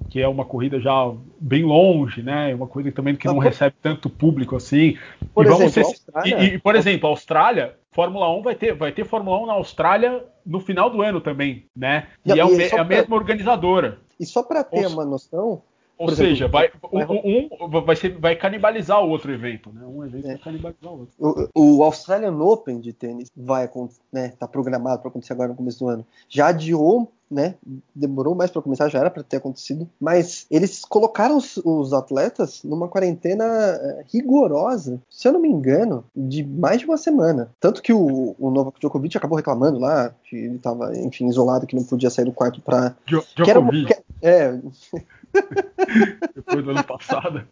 que 0.09 0.21
é 0.21 0.29
uma 0.29 0.45
corrida 0.45 0.81
já 0.81 1.13
bem 1.41 1.65
longe, 1.65 2.23
né? 2.23 2.55
Uma 2.55 2.67
coisa 2.67 2.91
também 2.93 3.17
que 3.17 3.27
não, 3.27 3.35
não 3.35 3.41
recebe 3.41 3.75
tanto 3.83 4.09
público 4.09 4.57
assim. 4.57 4.97
Por 5.35 5.47
e 5.47 5.49
exemplo, 5.49 5.85
ser... 5.85 6.27
e, 6.27 6.45
e, 6.55 6.59
por 6.59 6.75
exemplo, 6.75 7.07
a 7.07 7.11
Austrália, 7.11 7.77
Fórmula 7.93 8.31
1 8.35 8.43
vai 8.43 8.55
ter, 8.55 8.75
vai 8.75 8.93
ter 8.93 9.05
Fórmula 9.05 9.39
1 9.41 9.47
na 9.47 9.53
Austrália 9.55 10.25
no 10.45 10.61
final 10.61 10.91
do 10.91 11.03
ano 11.03 11.21
também, 11.21 11.67
né? 11.77 12.09
E, 12.25 12.31
não, 12.31 12.49
é, 12.49 12.55
e 12.55 12.63
é, 12.63 12.79
a 12.79 12.85
mesma 12.85 13.17
organizadora. 13.17 13.99
E 14.19 14.27
só 14.27 14.43
para 14.43 14.65
ter 14.65 14.87
Ou... 14.87 14.93
uma 14.93 15.05
noção, 15.05 15.63
ou 16.03 16.09
Por 16.09 16.17
seja, 16.17 16.47
exemplo, 16.47 16.51
vai, 16.51 16.71
um, 16.93 17.65
um, 17.65 17.81
vai, 17.81 17.95
ser, 17.95 18.19
vai 18.19 18.35
canibalizar 18.35 19.01
o 19.01 19.09
outro 19.09 19.33
evento, 19.33 19.71
né? 19.73 19.83
Um 19.87 20.05
evento 20.05 20.27
é. 20.27 20.31
vai 20.31 20.39
canibalizar 20.39 20.93
o 20.93 20.99
outro. 20.99 21.51
O, 21.55 21.77
o, 21.77 21.83
Australian 21.85 22.37
Open 22.39 22.81
de 22.81 22.93
tênis 22.93 23.31
vai, 23.37 23.71
né, 24.13 24.33
tá 24.37 24.49
programado 24.49 25.01
para 25.01 25.09
acontecer 25.09 25.33
agora 25.33 25.51
no 25.51 25.55
começo 25.55 25.79
do 25.79 25.89
ano. 25.89 26.05
Já 26.29 26.49
adiou, 26.49 27.09
né? 27.31 27.55
Demorou 27.95 28.35
mais 28.35 28.51
para 28.51 28.61
começar, 28.61 28.89
já 28.89 28.99
era 28.99 29.11
para 29.11 29.23
ter 29.23 29.37
acontecido, 29.37 29.89
mas 30.01 30.45
eles 30.51 30.85
colocaram 30.85 31.37
os, 31.37 31.57
os, 31.59 31.93
atletas 31.93 32.65
numa 32.65 32.89
quarentena 32.89 33.45
eh, 33.45 34.05
rigorosa, 34.13 35.01
se 35.09 35.29
eu 35.29 35.33
não 35.33 35.41
me 35.41 35.49
engano, 35.49 36.05
de 36.17 36.45
mais 36.45 36.81
de 36.81 36.85
uma 36.85 36.97
semana. 36.97 37.49
Tanto 37.61 37.81
que 37.81 37.93
o, 37.93 38.35
o 38.37 38.51
Novak 38.51 38.81
Djokovic 38.81 39.17
acabou 39.17 39.37
reclamando 39.37 39.79
lá, 39.79 40.13
que 40.25 40.35
ele 40.35 40.57
estava, 40.57 40.99
enfim, 40.99 41.29
isolado, 41.29 41.65
que 41.65 41.77
não 41.77 41.85
podia 41.85 42.11
sair 42.11 42.25
do 42.25 42.33
quarto 42.33 42.61
para. 42.61 42.97
Djokovic. 43.07 43.95
é. 44.21 44.59
Depois 46.35 46.65
do 46.65 46.71
ano 46.71 46.85
passado. 46.85 47.47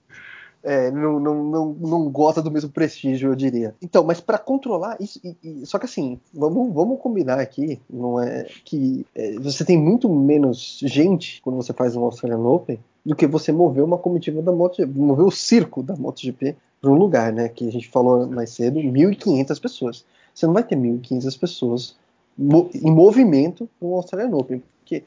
É, 0.63 0.91
não, 0.91 1.19
não, 1.19 1.45
não, 1.45 1.73
não 1.73 2.11
gosta 2.11 2.43
do 2.43 2.51
mesmo 2.51 2.71
prestígio, 2.71 3.31
eu 3.31 3.35
diria. 3.35 3.75
Então, 3.81 4.05
mas 4.05 4.21
para 4.21 4.37
controlar 4.37 4.99
isso, 5.01 5.19
e, 5.25 5.35
e, 5.43 5.67
só 5.67 5.79
que 5.79 5.87
assim, 5.87 6.21
vamos, 6.35 6.75
vamos 6.75 7.01
combinar 7.01 7.39
aqui, 7.41 7.81
não 7.89 8.21
é 8.21 8.47
que 8.65 9.07
é, 9.15 9.39
você 9.39 9.65
tem 9.65 9.79
muito 9.79 10.09
menos 10.13 10.79
gente 10.83 11.41
quando 11.41 11.57
você 11.57 11.73
faz 11.73 11.97
um 11.97 12.05
Australian 12.05 12.41
Open 12.41 12.79
do 13.05 13.17
que 13.17 13.27
você 13.27 13.51
mover 13.53 13.83
uma 13.83 13.97
comitiva 13.97 14.43
da 14.43 14.53
MotoGP, 14.53 14.99
mover 14.99 15.25
o 15.25 15.31
circo 15.31 15.83
da 15.83 15.97
MotoGP 15.97 16.55
para 16.81 16.91
um 16.91 16.95
lugar, 16.95 17.33
né? 17.33 17.49
Que 17.49 17.67
a 17.67 17.73
gente 17.73 17.89
falou 17.89 18.27
mais 18.27 18.51
cedo, 18.51 18.79
1.500 18.79 19.61
pessoas. 19.61 20.05
Você 20.35 20.47
não 20.47 20.53
vai 20.53 20.63
ter 20.63 20.77
1.500 20.77 21.39
pessoas 21.39 21.97
em 22.39 22.91
movimento 22.91 23.69
no 23.81 23.95
Australian 23.95 24.35
Open, 24.37 24.63
porque 24.79 25.05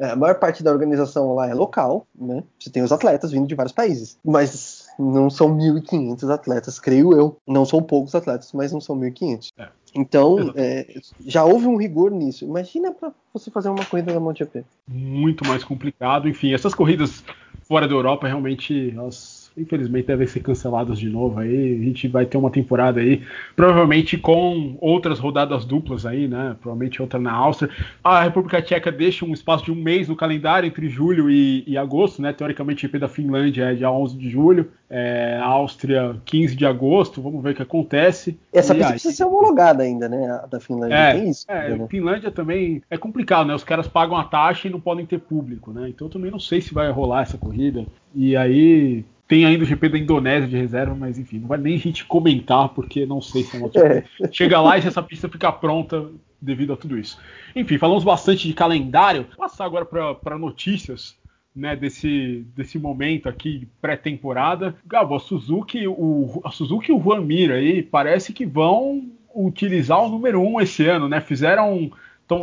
a 0.00 0.16
maior 0.16 0.36
parte 0.36 0.62
da 0.62 0.70
organização 0.70 1.34
lá 1.34 1.48
é 1.48 1.54
local, 1.54 2.06
né? 2.18 2.42
Você 2.58 2.70
tem 2.70 2.82
os 2.82 2.92
atletas 2.92 3.32
vindo 3.32 3.46
de 3.46 3.54
vários 3.54 3.72
países, 3.72 4.18
mas 4.24 4.88
não 4.98 5.30
são 5.30 5.54
1.500 5.56 6.30
atletas, 6.30 6.78
creio 6.78 7.12
eu. 7.12 7.36
Não 7.46 7.64
são 7.64 7.82
poucos 7.82 8.14
atletas, 8.14 8.52
mas 8.52 8.72
não 8.72 8.80
são 8.80 8.98
1.500. 8.98 9.48
É. 9.58 9.68
Então, 9.94 10.52
é, 10.54 11.00
já 11.26 11.44
houve 11.44 11.66
um 11.66 11.76
rigor 11.76 12.10
nisso. 12.10 12.44
Imagina 12.44 12.92
para 12.92 13.12
você 13.32 13.50
fazer 13.50 13.68
uma 13.68 13.84
corrida 13.84 14.12
da 14.12 14.20
MotoGP. 14.20 14.64
Muito 14.86 15.46
mais 15.46 15.64
complicado. 15.64 16.28
Enfim, 16.28 16.54
essas 16.54 16.74
corridas 16.74 17.24
fora 17.62 17.88
da 17.88 17.94
Europa 17.94 18.26
realmente 18.26 18.92
elas 18.96 19.39
infelizmente 19.56 20.06
devem 20.06 20.26
ser 20.26 20.40
canceladas 20.40 20.98
de 20.98 21.08
novo 21.08 21.40
aí. 21.40 21.78
A 21.80 21.84
gente 21.84 22.08
vai 22.08 22.26
ter 22.26 22.36
uma 22.36 22.50
temporada 22.50 23.00
aí, 23.00 23.22
provavelmente 23.54 24.16
com 24.16 24.76
outras 24.80 25.18
rodadas 25.18 25.64
duplas 25.64 26.06
aí, 26.06 26.28
né? 26.28 26.56
Provavelmente 26.60 27.02
outra 27.02 27.18
na 27.18 27.32
Áustria. 27.32 27.70
A 28.02 28.22
República 28.22 28.62
Tcheca 28.62 28.90
deixa 28.90 29.24
um 29.24 29.32
espaço 29.32 29.64
de 29.64 29.72
um 29.72 29.76
mês 29.76 30.08
no 30.08 30.16
calendário 30.16 30.66
entre 30.66 30.88
julho 30.88 31.30
e, 31.30 31.64
e 31.66 31.76
agosto, 31.76 32.22
né? 32.22 32.32
Teoricamente, 32.32 32.84
o 32.84 32.88
GP 32.88 32.98
da 32.98 33.08
Finlândia 33.08 33.64
é 33.64 33.74
dia 33.74 33.90
11 33.90 34.16
de 34.16 34.30
julho, 34.30 34.70
é, 34.88 35.38
Áustria 35.42 36.16
15 36.24 36.56
de 36.56 36.66
agosto. 36.66 37.20
Vamos 37.20 37.42
ver 37.42 37.50
o 37.50 37.54
que 37.54 37.62
acontece. 37.62 38.38
Essa 38.52 38.74
pista 38.74 38.90
precisa 38.90 39.14
ser 39.14 39.24
homologada 39.24 39.82
ainda, 39.82 40.08
né? 40.08 40.30
A 40.30 40.46
da 40.46 40.60
Finlândia 40.60 40.94
é, 40.94 41.14
tem 41.14 41.30
isso. 41.30 41.44
É, 41.48 41.76
né? 41.76 41.86
Finlândia 41.88 42.30
também 42.30 42.82
é 42.90 42.96
complicado, 42.96 43.46
né? 43.46 43.54
Os 43.54 43.64
caras 43.64 43.86
pagam 43.86 44.16
a 44.16 44.24
taxa 44.24 44.68
e 44.68 44.70
não 44.70 44.80
podem 44.80 45.06
ter 45.06 45.18
público, 45.18 45.72
né? 45.72 45.88
Então 45.88 46.06
eu 46.06 46.12
também 46.12 46.30
não 46.30 46.38
sei 46.38 46.60
se 46.60 46.72
vai 46.72 46.90
rolar 46.90 47.22
essa 47.22 47.38
corrida. 47.38 47.86
E 48.14 48.36
aí 48.36 49.04
tem 49.30 49.46
ainda 49.46 49.62
o 49.62 49.66
GP 49.66 49.90
da 49.90 49.96
Indonésia 49.96 50.48
de 50.48 50.56
reserva, 50.56 50.92
mas 50.92 51.16
enfim, 51.16 51.38
não 51.38 51.46
vai 51.46 51.56
nem 51.56 51.76
a 51.76 51.78
gente 51.78 52.04
comentar, 52.04 52.68
porque 52.70 53.06
não 53.06 53.20
sei 53.20 53.44
se 53.44 53.56
é 53.56 53.60
uma 53.60 53.70
é. 53.76 54.04
Chega 54.32 54.60
lá 54.60 54.76
e 54.76 54.82
se 54.82 54.88
essa 54.88 55.00
pista 55.00 55.28
ficar 55.28 55.52
pronta 55.52 56.10
devido 56.42 56.72
a 56.72 56.76
tudo 56.76 56.98
isso. 56.98 57.16
Enfim, 57.54 57.78
falamos 57.78 58.02
bastante 58.02 58.48
de 58.48 58.52
calendário. 58.52 59.28
Vou 59.28 59.48
passar 59.48 59.66
agora 59.66 59.86
para 59.86 60.36
notícias 60.36 61.16
né, 61.54 61.76
desse, 61.76 62.44
desse 62.56 62.76
momento 62.76 63.28
aqui 63.28 63.68
pré-temporada. 63.80 64.74
Gabo, 64.84 65.14
a 65.14 65.20
Suzuki, 65.20 65.86
o, 65.86 66.40
a 66.44 66.50
Suzuki 66.50 66.90
e 66.90 66.94
o 66.94 67.00
Juan 67.00 67.20
Mir 67.20 67.52
aí 67.52 67.84
parece 67.84 68.32
que 68.32 68.44
vão 68.44 69.12
utilizar 69.32 70.02
o 70.02 70.08
número 70.08 70.40
1 70.40 70.54
um 70.54 70.60
esse 70.60 70.88
ano, 70.88 71.08
né? 71.08 71.20
Fizeram 71.20 71.92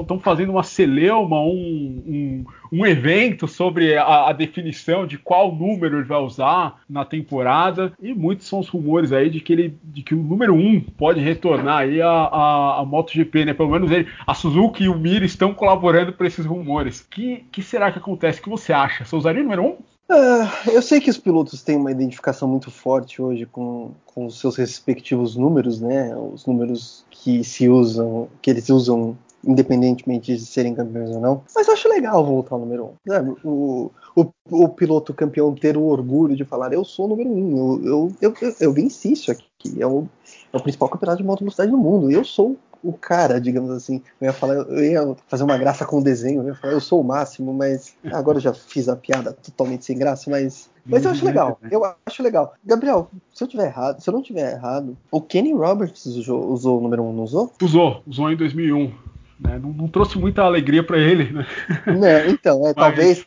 estão 0.02 0.20
fazendo 0.20 0.52
uma 0.52 0.64
celeuma, 0.64 1.42
um, 1.42 2.04
um, 2.06 2.46
um 2.72 2.86
evento 2.86 3.48
sobre 3.48 3.96
a, 3.98 4.28
a, 4.28 4.34
definição 4.34 5.06
de 5.06 5.18
qual 5.18 5.54
número 5.54 5.98
ele 5.98 6.08
vai 6.08 6.20
usar 6.20 6.82
na 6.90 7.06
temporada. 7.06 7.94
E 8.02 8.14
muitos 8.14 8.48
são 8.48 8.60
os 8.60 8.70
rumores 8.70 9.12
aí 9.12 9.30
de 9.30 9.40
que 9.40 9.54
ele 9.54 9.78
de 9.84 10.02
que 10.02 10.14
o 10.14 10.22
número 10.22 10.54
1 10.54 10.68
um 10.68 10.82
pode 10.82 11.20
retornar 11.20 11.80
aí 11.80 12.02
a, 12.02 12.10
a, 12.10 12.80
a 12.80 12.86
MotoGP, 12.86 13.46
né? 13.46 13.54
Pelo 13.54 13.70
menos 13.70 13.92
ele, 13.92 14.08
a 14.26 14.34
Suzuki 14.34 14.84
e 14.84 14.90
o 14.90 14.98
Mir 14.98 15.24
estão 15.24 15.54
colaborando 15.54 16.14
para 16.14 16.28
esses 16.28 16.46
rumores. 16.46 17.06
Que, 17.10 17.46
que 17.52 17.62
será 17.62 17.92
que 17.92 18.00
acontece? 18.00 18.40
O 18.40 18.44
que 18.44 18.50
você 18.50 18.74
acha? 18.74 19.06
Você 19.06 19.16
usaria 19.16 19.42
o 19.42 19.44
número 19.44 19.64
1? 19.64 19.66
Um? 19.68 19.78
Uh, 20.10 20.72
eu 20.72 20.82
sei 20.82 21.02
que 21.02 21.10
os 21.10 21.18
pilotos 21.18 21.62
têm 21.62 21.76
uma 21.76 21.92
identificação 21.92 22.48
muito 22.48 22.72
forte 22.72 23.22
hoje 23.22 23.46
com, 23.46 23.92
com 24.06 24.26
os 24.26 24.40
seus 24.40 24.56
respectivos 24.56 25.36
números, 25.36 25.82
né? 25.82 26.16
Os 26.16 26.46
números 26.46 27.06
que 27.10 27.44
se 27.44 27.68
usam, 27.68 28.30
que 28.42 28.50
eles 28.50 28.70
usam 28.70 29.18
independentemente 29.44 30.36
de 30.36 30.46
serem 30.46 30.74
campeões 30.74 31.10
ou 31.12 31.22
não. 31.22 31.44
Mas 31.56 31.68
eu 31.68 31.74
acho 31.74 31.90
legal 31.90 32.26
voltar 32.26 32.56
ao 32.56 32.62
número 32.62 32.86
um. 32.86 33.36
O, 33.44 33.92
o, 34.16 34.32
o, 34.50 34.70
piloto 34.70 35.14
campeão 35.14 35.54
ter 35.54 35.78
o 35.78 35.84
orgulho 35.84 36.36
de 36.36 36.46
falar, 36.46 36.74
eu 36.74 36.84
sou 36.84 37.06
o 37.06 37.10
número 37.10 37.30
um, 37.30 37.86
eu, 37.86 38.12
eu, 38.22 38.34
eu, 38.42 38.56
eu 38.60 38.74
venci 38.74 39.14
isso 39.14 39.32
aqui, 39.32 39.82
é 39.82 39.88
o, 39.88 40.08
é 40.52 40.58
o 40.58 40.62
principal 40.62 40.90
campeonato 40.90 41.22
de 41.22 41.28
moto 41.28 41.40
velocidade 41.40 41.72
do 41.72 41.78
mundo, 41.78 42.12
eu 42.12 42.24
sou 42.24 42.58
o 42.84 42.94
cara, 42.94 43.42
digamos 43.42 43.72
assim. 43.72 44.02
Eu 44.22 44.28
ia 44.28 44.34
falar, 44.34 44.56
eu 44.56 44.84
ia 44.84 45.16
fazer 45.28 45.44
uma 45.44 45.58
graça 45.58 45.86
com 45.86 46.00
o 46.00 46.04
desenho, 46.04 46.42
eu 46.42 46.48
ia 46.50 46.56
falar, 46.56 46.74
eu 46.74 46.82
sou 46.82 47.02
o 47.02 47.04
máximo, 47.04 47.54
mas 47.54 47.96
agora 48.12 48.38
eu 48.38 48.42
já 48.42 48.54
fiz 48.54 48.88
a 48.88 48.96
piada 48.96 49.34
totalmente 49.34 49.86
sem 49.86 49.98
graça, 49.98 50.30
mas 50.30 50.70
mas 50.90 51.04
eu 51.04 51.12
acho 51.12 51.26
legal, 51.26 51.60
eu 51.70 51.82
acho 52.06 52.24
legal. 52.24 52.54
Gabriel, 52.64 53.12
se 53.34 53.44
eu 53.44 53.48
tiver 53.48 53.66
errado, 53.66 54.00
se 54.00 54.10
eu 54.10 54.14
não 54.14 54.22
tiver 54.22 54.54
errado, 54.54 54.98
o 55.12 55.20
Kenny 55.20 55.54
Roberts 55.54 56.06
usou, 56.06 56.50
usou 56.50 56.80
o 56.80 56.82
número 56.82 57.04
1, 57.04 57.14
não 57.14 57.24
usou? 57.24 57.52
Usou, 57.62 58.02
usou 58.08 58.32
em 58.32 58.38
2001. 58.38 58.94
Né? 59.40 59.60
Não, 59.60 59.72
não, 59.72 59.88
trouxe 59.88 60.18
muita 60.18 60.44
alegria 60.44 60.84
para 60.84 60.98
ele. 60.98 61.32
Né? 61.32 61.48
né 61.88 62.30
então, 62.30 62.68
é, 62.68 62.74
Mas... 62.76 62.76
talvez. 62.76 63.26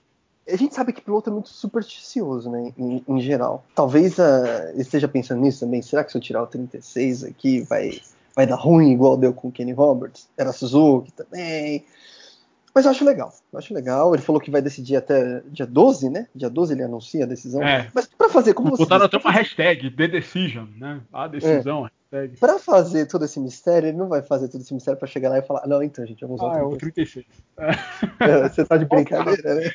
A 0.49 0.57
gente 0.57 0.75
sabe 0.75 0.93
que 0.93 1.01
piloto 1.01 1.31
é 1.31 1.33
muito 1.33 1.49
supersticioso, 1.49 2.51
né, 2.51 2.73
em, 2.77 3.05
em 3.07 3.21
geral. 3.21 3.65
Talvez 3.73 4.19
uh, 4.19 4.73
esteja 4.75 5.07
pensando 5.07 5.41
nisso 5.43 5.61
também. 5.61 5.81
Será 5.81 6.03
que 6.03 6.11
se 6.11 6.19
eu 6.19 6.21
tirar 6.21 6.43
o 6.43 6.47
36 6.47 7.23
aqui 7.23 7.61
vai, 7.61 8.01
vai 8.35 8.49
dar 8.49 8.57
ruim 8.57 8.91
igual 8.91 9.17
deu 9.17 9.33
com 9.33 9.47
o 9.47 9.53
Kenny 9.53 9.73
Roberts? 9.73 10.29
Era 10.37 10.53
Suzuki 10.53 11.13
também. 11.13 11.85
Mas 12.75 12.85
eu 12.85 12.91
acho 12.91 13.05
legal, 13.05 13.33
eu 13.53 13.59
acho 13.59 13.75
legal. 13.75 14.15
Ele 14.15 14.23
falou 14.23 14.41
que 14.41 14.51
vai 14.51 14.63
decidir 14.63 14.97
até 14.97 15.43
dia 15.47 15.67
12, 15.67 16.09
né? 16.09 16.27
Dia 16.35 16.49
12 16.49 16.73
ele 16.73 16.83
anuncia 16.83 17.25
a 17.25 17.29
decisão. 17.29 17.63
É. 17.63 17.89
Mas 17.95 18.07
para 18.07 18.29
fazer 18.29 18.55
como 18.55 18.71
você. 18.71 18.83
Botaram 18.83 19.07
até 19.07 19.19
uma 19.19 19.31
hashtag, 19.31 19.91
The 19.91 20.09
Decision, 20.09 20.67
né? 20.77 21.01
A 21.13 21.29
decisão. 21.29 21.87
É. 21.87 21.91
Para 22.41 22.59
fazer 22.59 23.07
todo 23.07 23.25
esse 23.25 23.39
mistério, 23.39 23.89
ele 23.89 23.97
não 23.97 24.09
vai 24.09 24.21
fazer 24.21 24.49
todo 24.49 24.61
esse 24.61 24.75
mistério 24.75 24.99
para 24.99 25.07
chegar 25.07 25.29
lá 25.29 25.39
e 25.39 25.43
falar: 25.43 25.67
Não, 25.67 25.81
então, 25.83 26.05
gente, 26.05 26.21
vamos 26.23 26.41
usar 26.41 26.57
ah, 26.57 26.59
é 26.59 26.63
o 26.63 26.77
36. 26.77 27.25
É, 28.21 28.49
você 28.49 28.65
tá 28.65 28.77
de 28.77 28.85
brincadeira, 28.87 29.55
né? 29.55 29.71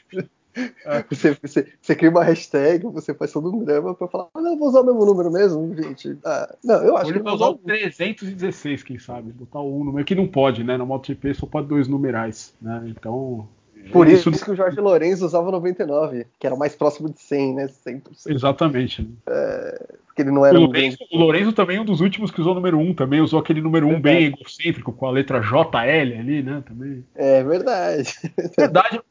É. 0.86 1.04
Você, 1.10 1.38
você, 1.42 1.68
você, 1.82 1.96
cria 1.96 2.10
uma 2.10 2.24
hashtag, 2.24 2.86
você 2.86 3.14
faz 3.14 3.32
todo 3.32 3.54
um 3.54 3.64
drama 3.64 3.94
pra 3.94 4.08
falar, 4.08 4.28
ah, 4.34 4.42
não, 4.42 4.58
vou 4.58 4.70
usar 4.70 4.82
o 4.82 4.86
mesmo 4.86 5.06
número 5.06 5.30
mesmo, 5.30 5.76
gente. 5.76 6.18
Ah, 6.24 6.56
não, 6.64 6.76
eu 6.76 6.96
acho 6.96 7.12
Ele 7.12 7.20
que. 7.20 7.28
Ele 7.28 7.36
usar 7.36 7.48
o 7.48 7.58
316, 7.58 8.84
quem 8.84 8.98
sabe? 8.98 9.34
Botar 9.34 9.60
o 9.60 9.82
1 9.82 9.84
no 9.84 9.94
meio, 9.94 10.06
que 10.06 10.16
não 10.16 10.28
pode, 10.28 10.64
né? 10.64 10.78
No 10.78 10.86
MotoGP 10.86 11.34
só 11.34 11.46
pode 11.46 11.68
dois 11.68 11.88
numerais, 11.88 12.54
né? 12.62 12.84
Então. 12.88 13.48
Por 13.92 14.08
isso, 14.08 14.30
isso 14.30 14.44
que 14.44 14.52
o 14.52 14.56
Jorge 14.56 14.80
Lourenço 14.80 15.26
usava 15.26 15.52
99, 15.52 16.26
que 16.40 16.48
era 16.48 16.56
o 16.56 16.60
mais 16.60 16.76
próximo 16.76 17.10
de 17.10 17.20
100, 17.20 17.54
né? 17.54 17.68
100%. 17.86 18.02
Exatamente. 18.28 19.08
É, 19.28 19.96
porque 20.16 20.22
ele 20.22 20.32
não 20.32 20.46
era 20.46 20.58
o 20.58 20.62
Lourenço, 20.62 20.98
um 21.12 21.18
o 21.18 21.20
Lourenço 21.20 21.52
também 21.52 21.76
é 21.76 21.82
um 21.82 21.86
dos 21.86 22.00
últimos 22.00 22.32
que 22.32 22.40
usou 22.40 22.54
o 22.54 22.56
número 22.56 22.80
1 22.80 22.94
também, 22.94 23.20
usou 23.20 23.38
aquele 23.38 23.62
número 23.62 23.86
1 23.86 24.00
bem 24.00 24.26
egocêntrico, 24.28 24.94
com 24.94 25.06
a 25.06 25.12
letra 25.12 25.42
JL 25.42 26.18
ali, 26.18 26.42
né? 26.42 26.64
Também. 26.66 27.04
É 27.14 27.44
verdade. 27.44 28.14
Verdade. 28.58 29.02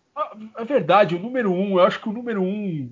É 0.57 0.64
verdade, 0.64 1.14
o 1.14 1.19
número 1.19 1.53
1, 1.53 1.73
eu 1.73 1.85
acho 1.85 2.01
que 2.01 2.09
o 2.09 2.12
número 2.12 2.40
1 2.43 2.88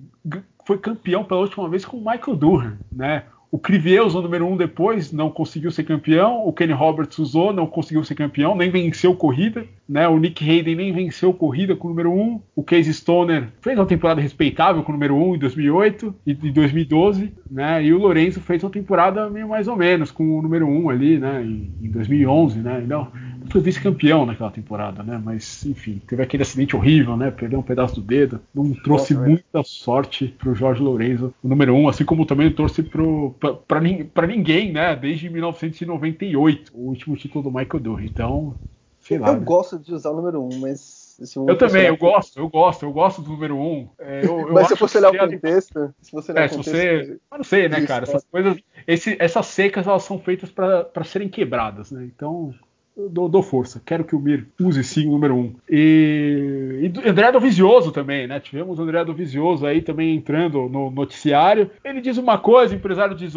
foi 0.65 0.77
campeão 0.77 1.23
pela 1.23 1.41
última 1.41 1.67
vez 1.67 1.83
com 1.85 1.97
o 1.97 2.05
Michael 2.05 2.37
Durham, 2.37 2.77
né? 2.91 3.23
O 3.53 3.59
Crivier 3.59 4.03
usou 4.03 4.19
o 4.19 4.23
número 4.23 4.47
1 4.47 4.57
depois, 4.57 5.11
não 5.11 5.29
conseguiu 5.29 5.69
ser 5.69 5.83
campeão. 5.83 6.43
O 6.43 6.51
Kenny 6.51 6.73
Roberts 6.73 7.19
usou, 7.19 7.53
não 7.53 7.67
conseguiu 7.67 8.03
ser 8.03 8.15
campeão, 8.15 8.55
nem 8.55 8.71
venceu 8.71 9.15
corrida. 9.15 9.63
Né? 9.87 10.07
O 10.07 10.17
Nick 10.17 10.43
Hayden 10.43 10.75
nem 10.75 10.91
venceu 10.91 11.31
corrida 11.31 11.75
com 11.75 11.85
o 11.85 11.89
número 11.91 12.11
1. 12.11 12.41
O 12.55 12.63
Case 12.63 12.91
Stoner 12.91 13.49
fez 13.61 13.77
uma 13.77 13.85
temporada 13.85 14.19
respeitável 14.19 14.81
com 14.81 14.91
o 14.91 14.95
número 14.95 15.15
1 15.15 15.35
em 15.35 15.37
2008 15.37 16.15
e 16.25 16.33
2012. 16.33 17.31
Né? 17.51 17.85
E 17.85 17.93
o 17.93 17.99
Lorenzo 17.99 18.41
fez 18.41 18.63
uma 18.63 18.71
temporada 18.71 19.29
meio 19.29 19.47
mais 19.47 19.67
ou 19.67 19.75
menos 19.75 20.09
com 20.09 20.39
o 20.39 20.41
número 20.41 20.65
1 20.65 20.89
ali 20.89 21.19
né? 21.19 21.43
em, 21.43 21.91
2011. 21.91 22.57
Né? 22.57 22.83
Não, 22.87 23.09
foi 23.53 23.61
vice-campeão 23.61 24.25
naquela 24.25 24.49
temporada, 24.49 25.03
né? 25.03 25.21
mas 25.23 25.63
enfim, 25.63 26.01
teve 26.07 26.23
aquele 26.23 26.41
acidente 26.41 26.75
horrível, 26.75 27.15
né? 27.15 27.29
perdeu 27.29 27.59
um 27.59 27.63
pedaço 27.63 27.95
do 27.95 28.01
dedo. 28.01 28.41
Não 28.53 28.73
trouxe 28.73 29.13
muita 29.13 29.63
sorte 29.63 30.27
para 30.27 30.49
o 30.49 30.55
Jorge 30.55 30.81
Lorenzo, 30.81 31.31
o 31.43 31.47
número 31.47 31.75
1, 31.75 31.87
assim 31.87 32.03
como 32.03 32.25
também 32.25 32.51
trouxe 32.51 32.81
pro 32.81 33.35
para 33.67 34.27
ninguém, 34.27 34.71
né? 34.71 34.95
Desde 34.95 35.29
1998, 35.29 36.71
o 36.73 36.87
último 36.87 37.15
título 37.15 37.43
do 37.43 37.51
Michael 37.51 37.79
Durr. 37.79 38.03
Então, 38.03 38.55
sei 38.99 39.19
lá. 39.19 39.27
Eu 39.27 39.35
né? 39.35 39.45
gosto 39.45 39.77
de 39.77 39.93
usar 39.93 40.09
o 40.09 40.15
número 40.15 40.41
1, 40.41 40.49
um, 40.51 40.59
mas. 40.59 41.03
Eu 41.47 41.55
também, 41.55 41.85
eu 41.85 41.95
gosto, 41.95 42.39
eu 42.39 42.49
gosto, 42.49 42.83
eu 42.83 42.91
gosto 42.91 43.21
do 43.21 43.29
número 43.29 43.55
1. 43.55 43.61
Um. 43.61 43.89
É, 43.99 44.25
eu, 44.25 44.39
eu 44.39 44.53
mas 44.53 44.67
se 44.67 44.75
você 44.75 44.97
olhar 44.97 45.13
o 45.13 45.31
contexto. 45.31 45.93
Se 46.01 46.11
você 46.11 46.31
olhar 46.31 46.45
é, 46.45 46.47
se 46.47 46.57
você. 46.57 47.19
Eu 47.31 47.37
não 47.37 47.43
sei, 47.43 47.69
né, 47.69 47.85
cara? 47.85 48.03
Essas 48.03 48.25
coisas. 48.25 48.57
Esse, 48.87 49.15
essas 49.19 49.45
secas, 49.45 49.85
elas 49.85 50.03
são 50.03 50.17
feitas 50.17 50.49
para 50.49 51.03
serem 51.03 51.29
quebradas, 51.29 51.91
né? 51.91 52.03
Então 52.03 52.51
dou, 52.95 53.27
dou, 53.27 53.41
força. 53.41 53.81
Quero 53.83 54.03
que 54.03 54.15
o 54.15 54.19
Mir 54.19 54.47
use 54.59 54.83
sim 54.83 55.07
o 55.07 55.11
número 55.11 55.35
1. 55.35 55.39
Um. 55.39 55.55
E, 55.69 56.91
e 56.93 57.09
André 57.09 57.31
do 57.31 57.39
Vizioso 57.39 57.91
também, 57.91 58.27
né? 58.27 58.39
Tivemos 58.39 58.77
o 58.77 58.83
André 58.83 59.03
do 59.03 59.13
Vizioso 59.13 59.65
aí 59.65 59.81
também 59.81 60.15
entrando 60.15 60.69
no 60.69 60.91
noticiário. 60.91 61.71
Ele 61.83 62.01
diz 62.01 62.17
uma 62.17 62.37
coisa, 62.37 62.73
o 62.73 62.77
empresário 62.77 63.15
diz, 63.15 63.33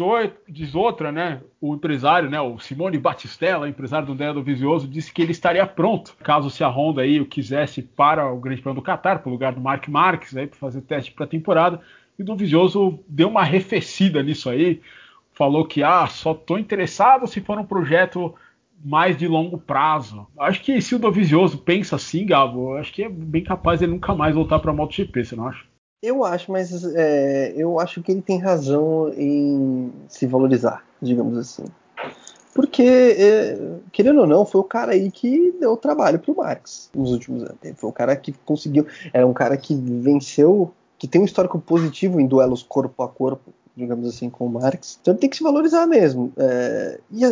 diz 0.47 0.75
outra, 0.75 1.11
né? 1.11 1.41
O 1.59 1.73
empresário, 1.73 2.29
né? 2.29 2.39
O 2.39 2.59
Simone 2.59 2.97
Batistella, 2.97 3.67
empresário 3.67 4.05
do 4.05 4.13
André 4.13 4.31
do 4.33 4.43
Vizioso, 4.43 4.87
disse 4.87 5.11
que 5.11 5.21
ele 5.21 5.31
estaria 5.31 5.65
pronto 5.65 6.15
caso 6.23 6.49
se 6.49 6.63
a 6.63 6.69
Honda 6.69 7.01
aí 7.01 7.19
o 7.19 7.25
quisesse 7.25 7.81
para 7.81 8.31
o 8.31 8.39
Grande 8.39 8.61
Prêmio 8.61 8.81
do 8.81 8.85
Qatar, 8.85 9.19
para 9.19 9.29
o 9.29 9.31
lugar 9.31 9.53
do 9.53 9.61
Mark 9.61 9.87
Marques 9.87 10.37
aí 10.37 10.47
para 10.47 10.59
fazer 10.59 10.81
teste 10.81 11.11
para 11.11 11.25
a 11.25 11.29
temporada. 11.29 11.81
E 12.17 12.23
do 12.23 12.35
Vizioso 12.35 12.99
deu 13.07 13.29
uma 13.29 13.41
arrefecida 13.41 14.21
nisso 14.21 14.49
aí. 14.49 14.81
Falou 15.33 15.65
que 15.65 15.83
ah, 15.83 16.07
só 16.07 16.31
estou 16.31 16.57
interessado 16.57 17.27
se 17.27 17.41
for 17.41 17.59
um 17.59 17.65
projeto 17.65 18.33
mais 18.83 19.17
de 19.17 19.27
longo 19.27 19.57
prazo. 19.57 20.27
Acho 20.39 20.61
que 20.61 20.81
se 20.81 20.95
o 20.95 20.99
Dovizioso 20.99 21.57
pensa 21.57 21.95
assim, 21.95 22.25
Gabo, 22.25 22.75
acho 22.75 22.93
que 22.93 23.03
é 23.03 23.09
bem 23.09 23.43
capaz 23.43 23.81
ele 23.81 23.91
nunca 23.91 24.13
mais 24.13 24.35
voltar 24.35 24.59
para 24.59 24.71
a 24.71 24.73
MotoGP, 24.73 25.25
você 25.25 25.35
não 25.35 25.47
acha? 25.47 25.65
Eu 26.01 26.23
acho, 26.23 26.51
mas 26.51 26.83
é, 26.95 27.53
eu 27.57 27.79
acho 27.79 28.03
que 28.03 28.11
ele 28.11 28.21
tem 28.21 28.39
razão 28.39 29.11
em 29.17 29.91
se 30.07 30.27
valorizar, 30.27 30.83
digamos 31.01 31.37
assim. 31.37 31.65
Porque, 32.53 32.83
é, 32.83 33.57
querendo 33.91 34.21
ou 34.21 34.27
não, 34.27 34.45
foi 34.45 34.61
o 34.61 34.63
cara 34.63 34.93
aí 34.93 35.11
que 35.11 35.51
deu 35.59 35.75
trabalho 35.77 36.19
pro 36.19 36.35
Marx 36.35 36.89
nos 36.95 37.11
últimos 37.11 37.43
anos. 37.43 37.57
Foi 37.75 37.89
o 37.89 37.93
cara 37.93 38.15
que 38.15 38.33
conseguiu. 38.45 38.85
Era 39.13 39.27
um 39.27 39.33
cara 39.33 39.57
que 39.57 39.75
venceu, 39.75 40.71
que 40.97 41.07
tem 41.07 41.21
um 41.21 41.25
histórico 41.25 41.59
positivo 41.59 42.19
em 42.19 42.27
duelos 42.27 42.63
corpo 42.63 43.03
a 43.03 43.07
corpo 43.07 43.53
digamos 43.77 44.09
assim, 44.09 44.27
com 44.27 44.47
o 44.47 44.49
Marx. 44.49 44.97
Então 44.99 45.13
ele 45.13 45.21
tem 45.21 45.29
que 45.29 45.37
se 45.37 45.43
valorizar 45.43 45.85
mesmo. 45.85 46.33
É, 46.35 46.99
e 47.11 47.23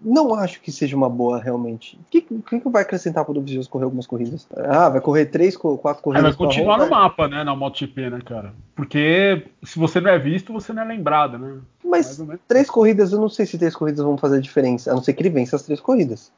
não 0.00 0.34
acho 0.34 0.60
que 0.60 0.70
seja 0.70 0.96
uma 0.96 1.08
boa 1.08 1.40
realmente. 1.40 1.96
O 1.96 2.10
que, 2.10 2.20
que, 2.20 2.60
que 2.60 2.68
vai 2.68 2.82
acrescentar 2.82 3.24
para 3.24 3.32
o 3.32 3.34
Dovizioso 3.34 3.68
correr 3.68 3.84
algumas 3.84 4.06
corridas? 4.06 4.46
Ah, 4.56 4.88
vai 4.88 5.00
correr 5.00 5.26
três, 5.26 5.56
quatro 5.56 6.02
corridas. 6.02 6.36
vai 6.36 6.46
continuar 6.46 6.78
no 6.78 6.88
mapa, 6.88 7.26
né, 7.26 7.42
na 7.42 7.54
MotoGP, 7.54 8.10
né, 8.10 8.20
cara? 8.24 8.52
Porque 8.76 9.46
se 9.62 9.78
você 9.78 10.00
não 10.00 10.10
é 10.10 10.18
visto, 10.18 10.52
você 10.52 10.72
não 10.72 10.82
é 10.82 10.86
lembrado, 10.86 11.38
né? 11.38 11.58
Mas 11.84 12.22
três 12.46 12.70
corridas, 12.70 13.12
eu 13.12 13.20
não 13.20 13.28
sei 13.28 13.46
se 13.46 13.58
três 13.58 13.74
corridas 13.74 14.04
vão 14.04 14.16
fazer 14.16 14.40
diferença, 14.40 14.90
a 14.90 14.94
não 14.94 15.02
ser 15.02 15.12
que 15.14 15.22
ele 15.22 15.30
vença 15.30 15.56
as 15.56 15.62
três 15.62 15.80
corridas. 15.80 16.32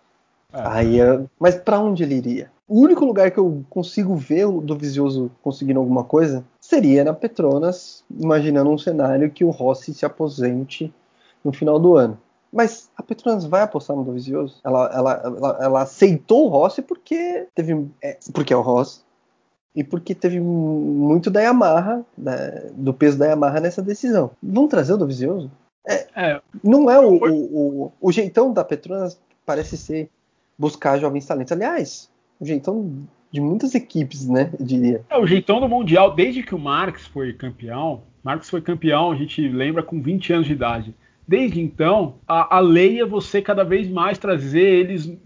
É. 0.53 0.62
Aí, 0.64 0.99
mas 1.38 1.55
para 1.55 1.79
onde 1.79 2.03
ele 2.03 2.16
iria? 2.16 2.51
O 2.66 2.81
único 2.81 3.05
lugar 3.05 3.31
que 3.31 3.38
eu 3.38 3.64
consigo 3.68 4.14
ver 4.14 4.46
o 4.46 4.61
Dovizioso 4.61 5.31
conseguindo 5.42 5.81
alguma 5.81 6.05
coisa 6.05 6.44
seria 6.61 7.05
na 7.05 7.12
Petronas, 7.12 8.05
imaginando 8.11 8.70
um 8.70 8.79
cenário 8.79 9.31
que 9.31 9.44
o 9.44 9.51
Rossi 9.51 9.92
se 9.92 10.07
aposente 10.07 10.92
no 11.44 11.53
final 11.53 11.79
do 11.79 11.96
ano. 11.96 12.18
Mas 12.52 12.90
a 12.96 13.02
Petronas 13.02 13.44
vai 13.44 13.62
apostar 13.62 13.96
no 13.96 14.04
Dovizioso? 14.04 14.60
Ela, 14.64 14.90
ela, 14.92 15.22
ela, 15.24 15.58
ela, 15.60 15.82
aceitou 15.82 16.46
o 16.46 16.48
Rossi 16.48 16.82
porque 16.82 17.46
teve. 17.54 17.88
É, 18.02 18.18
porque 18.32 18.52
é 18.52 18.56
o 18.56 18.60
Rossi. 18.60 19.02
E 19.74 19.84
porque 19.84 20.16
teve 20.16 20.40
muito 20.40 21.30
da 21.30 21.40
Yamaha, 21.40 22.04
né, 22.18 22.70
do 22.74 22.92
peso 22.92 23.16
da 23.16 23.26
Yamaha 23.26 23.60
nessa 23.60 23.80
decisão. 23.80 24.32
Vão 24.42 24.66
trazer 24.66 24.94
o 24.94 24.96
Dovizioso? 24.96 25.50
É, 25.86 26.06
é, 26.14 26.40
não 26.62 26.90
é 26.90 26.98
o, 26.98 27.14
o, 27.14 27.84
o, 27.84 27.92
o, 28.00 28.12
jeitão 28.12 28.52
da 28.52 28.64
Petronas 28.64 29.18
parece 29.46 29.76
ser 29.76 30.10
buscar 30.58 30.98
jovens 30.98 31.24
talentos. 31.24 31.52
Aliás, 31.52 32.10
o 32.40 32.44
jeitão 32.44 33.06
de 33.30 33.40
muitas 33.40 33.74
equipes, 33.74 34.28
né? 34.28 34.50
Eu 34.58 34.66
diria. 34.66 35.04
É, 35.08 35.16
o 35.16 35.26
jeitão 35.26 35.60
do 35.60 35.68
Mundial, 35.68 36.14
desde 36.14 36.42
que 36.42 36.54
o 36.54 36.58
Marx 36.58 37.06
foi 37.06 37.32
campeão, 37.32 38.02
Marx 38.22 38.50
foi 38.50 38.60
campeão, 38.60 39.12
a 39.12 39.16
gente 39.16 39.46
lembra, 39.48 39.82
com 39.82 40.02
20 40.02 40.32
anos 40.32 40.46
de 40.46 40.52
idade. 40.52 40.94
Desde 41.26 41.61
então, 41.61 42.16
a, 42.26 42.56
a 42.56 42.61
lei 42.61 43.00
é 43.00 43.06
você 43.06 43.40
cada 43.40 43.62
vez 43.62 43.88
mais 43.88 44.18
trazer 44.18 44.61
eles 44.61 45.16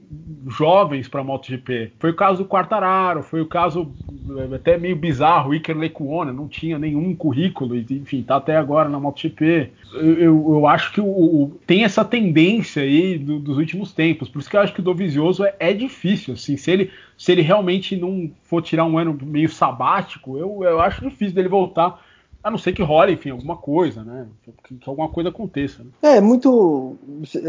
jovens 0.48 1.08
para 1.08 1.20
a 1.20 1.24
MotoGP. 1.24 1.92
Foi 1.98 2.10
o 2.10 2.16
caso 2.16 2.42
do 2.42 2.48
Quartararo, 2.48 3.22
foi 3.22 3.40
o 3.40 3.46
caso 3.46 3.90
é, 4.36 4.54
até 4.54 4.76
meio 4.76 4.96
bizarro, 4.96 5.50
o 5.50 5.54
Iker 5.54 5.76
Lecuona 5.76 6.32
não 6.32 6.48
tinha 6.48 6.78
nenhum 6.78 7.14
currículo, 7.14 7.76
enfim, 7.76 8.22
tá 8.22 8.36
até 8.36 8.56
agora 8.56 8.88
na 8.88 9.00
MotoGP. 9.00 9.70
Eu, 9.94 10.18
eu, 10.18 10.46
eu 10.48 10.66
acho 10.66 10.92
que 10.92 11.00
o, 11.00 11.06
o, 11.06 11.58
tem 11.66 11.84
essa 11.84 12.04
tendência 12.04 12.82
aí 12.82 13.18
do, 13.18 13.38
dos 13.38 13.56
últimos 13.56 13.92
tempos, 13.92 14.28
por 14.28 14.38
isso 14.40 14.50
que 14.50 14.56
eu 14.56 14.60
acho 14.60 14.74
que 14.74 14.80
o 14.80 14.84
Dovizioso 14.84 15.44
é, 15.44 15.54
é, 15.58 15.72
difícil, 15.72 16.34
assim, 16.34 16.56
se 16.56 16.70
ele, 16.70 16.90
se 17.16 17.32
ele 17.32 17.42
realmente 17.42 17.96
não 17.96 18.30
for 18.42 18.62
tirar 18.62 18.84
um 18.84 18.98
ano 18.98 19.16
meio 19.22 19.48
sabático, 19.48 20.38
eu, 20.38 20.62
eu 20.64 20.80
acho 20.80 21.08
difícil 21.08 21.34
dele 21.34 21.48
voltar 21.48 22.00
a 22.44 22.50
não 22.50 22.58
ser 22.58 22.74
que 22.74 22.82
role, 22.82 23.14
enfim, 23.14 23.30
alguma 23.30 23.56
coisa, 23.56 24.04
né? 24.04 24.28
Que, 24.42 24.74
que 24.74 24.88
alguma 24.88 25.08
coisa 25.08 25.30
aconteça. 25.30 25.82
Né? 25.82 25.90
É, 26.02 26.20
muito. 26.20 26.96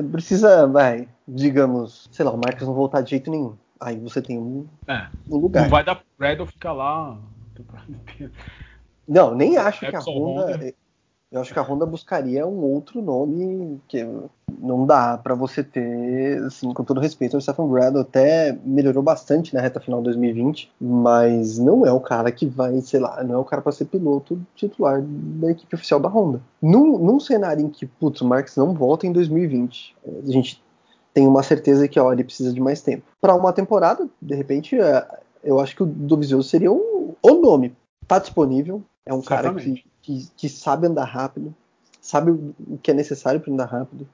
Precisa, 0.10 0.66
vai, 0.68 1.10
digamos, 1.28 2.08
sei 2.14 2.24
lá, 2.24 2.32
o 2.32 2.38
Marcos 2.38 2.66
não 2.66 2.74
voltar 2.74 3.02
de 3.02 3.10
jeito 3.10 3.30
nenhum. 3.30 3.56
Aí 3.78 4.00
você 4.00 4.22
tem 4.22 4.40
um, 4.40 4.66
é, 4.88 5.08
um 5.30 5.36
lugar. 5.36 5.64
Não 5.64 5.70
vai 5.70 5.84
dar 5.84 5.96
pro 5.96 6.06
Bradle 6.18 6.48
ficar 6.48 6.72
lá. 6.72 7.18
Não, 9.06 9.36
nem 9.36 9.58
acho 9.58 9.82
que 9.82 9.96
a 9.96 10.00
Honda. 10.00 10.54
Honda 10.54 10.74
eu 11.36 11.42
acho 11.42 11.52
que 11.52 11.60
a 11.60 11.62
Honda 11.62 11.86
buscaria 11.86 12.48
um 12.48 12.64
outro 12.64 13.02
nome 13.02 13.82
que 13.90 14.08
não 14.58 14.86
dá 14.86 15.18
para 15.18 15.36
você 15.36 15.62
ter, 15.62 16.42
assim, 16.44 16.74
com 16.74 16.82
todo 16.82 17.02
respeito, 17.02 17.36
o 17.36 17.42
Stefan 17.42 17.68
Bradl 17.68 18.00
até 18.00 18.58
melhorou 18.64 19.04
bastante 19.04 19.54
na 19.54 19.60
reta 19.60 19.82
final 19.82 20.00
de 20.00 20.06
2020, 20.06 20.72
mas 20.80 21.60
não 21.60 21.86
é 21.86 21.92
o 21.92 22.00
cara 22.00 22.32
que 22.32 22.46
vai, 22.46 22.80
sei 22.80 23.02
lá, 23.02 23.22
não 23.22 23.36
é 23.36 23.38
o 23.38 23.44
cara 23.44 23.62
para 23.62 23.74
ser 23.74 23.84
piloto 23.84 24.40
titular 24.56 25.02
da 25.04 25.52
equipe 25.52 25.76
oficial 25.76 26.00
da 26.00 26.08
Honda. 26.08 26.42
Num, 26.62 26.98
num 26.98 27.20
cenário 27.20 27.66
em 27.66 27.70
que, 27.70 27.86
putz, 27.86 28.22
o 28.22 28.26
Marx 28.26 28.56
não 28.56 28.74
volta 28.74 29.06
em 29.06 29.12
2020, 29.12 29.94
a 30.26 30.32
gente 30.32 30.64
tem 31.14 31.28
uma 31.28 31.44
certeza 31.44 31.86
que, 31.86 32.00
ó, 32.00 32.14
ele 32.14 32.24
precisa 32.24 32.54
de 32.54 32.62
mais 32.62 32.82
tempo. 32.82 33.04
Para 33.20 33.36
uma 33.36 33.52
temporada, 33.52 34.08
de 34.22 34.36
repente, 34.36 34.80
é, 34.80 35.06
eu 35.44 35.60
acho 35.60 35.76
que 35.76 35.84
o 35.84 35.86
Dovizioso 35.86 36.48
seria 36.48 36.72
um, 36.72 37.14
o 37.22 37.34
nome. 37.34 37.76
Tá 38.08 38.20
disponível, 38.20 38.82
é 39.06 39.14
um 39.14 39.22
cara 39.22 39.54
que 39.54 39.84
que, 40.06 40.28
que 40.38 40.48
sabe 40.48 40.86
andar 40.86 41.06
rápido, 41.06 41.54
sabe 42.00 42.32
o 42.32 42.78
que 42.82 42.92
é 42.92 42.94
necessário 42.94 43.40
para 43.40 43.52
andar 43.52 43.66
rápido. 43.66 44.08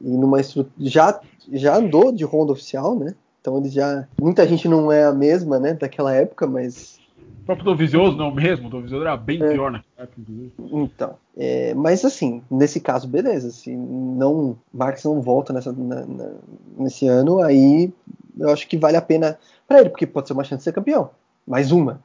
E 0.00 0.08
numa 0.08 0.40
estrutura. 0.40 0.88
Já, 0.88 1.20
já 1.52 1.76
andou 1.76 2.12
de 2.12 2.24
Honda 2.24 2.52
oficial, 2.52 2.96
né? 2.96 3.14
Então 3.40 3.58
ele 3.58 3.68
já. 3.68 4.06
Muita 4.20 4.46
gente 4.46 4.68
não 4.68 4.90
é 4.90 5.04
a 5.04 5.12
mesma, 5.12 5.58
né? 5.58 5.74
Daquela 5.74 6.14
época, 6.14 6.46
mas. 6.46 6.98
O 7.42 7.44
próprio 7.44 7.64
Dovizioso 7.64 8.16
não 8.16 8.32
mesmo, 8.32 8.68
o 8.68 8.70
Dovizioso 8.70 9.04
era 9.04 9.16
bem 9.16 9.42
é. 9.42 9.52
pior 9.52 9.72
naquela 9.72 10.04
época, 10.04 10.20
inclusive. 10.20 10.52
Então. 10.58 11.16
É, 11.36 11.74
mas 11.74 12.04
assim, 12.04 12.42
nesse 12.50 12.80
caso, 12.80 13.08
beleza. 13.08 13.50
Se 13.50 13.74
não. 13.74 14.56
Marx 14.72 15.04
não 15.04 15.20
volta 15.20 15.52
nessa, 15.52 15.72
na, 15.72 16.06
na, 16.06 16.30
nesse 16.78 17.06
ano, 17.08 17.42
aí 17.42 17.92
eu 18.38 18.48
acho 18.50 18.66
que 18.68 18.78
vale 18.78 18.96
a 18.96 19.02
pena 19.02 19.38
para 19.66 19.80
ele, 19.80 19.90
porque 19.90 20.06
pode 20.06 20.28
ser 20.28 20.32
uma 20.32 20.44
chance 20.44 20.58
de 20.58 20.64
ser 20.64 20.72
campeão. 20.72 21.10
Mais 21.46 21.72
uma. 21.72 22.00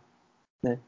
Né? 0.61 0.79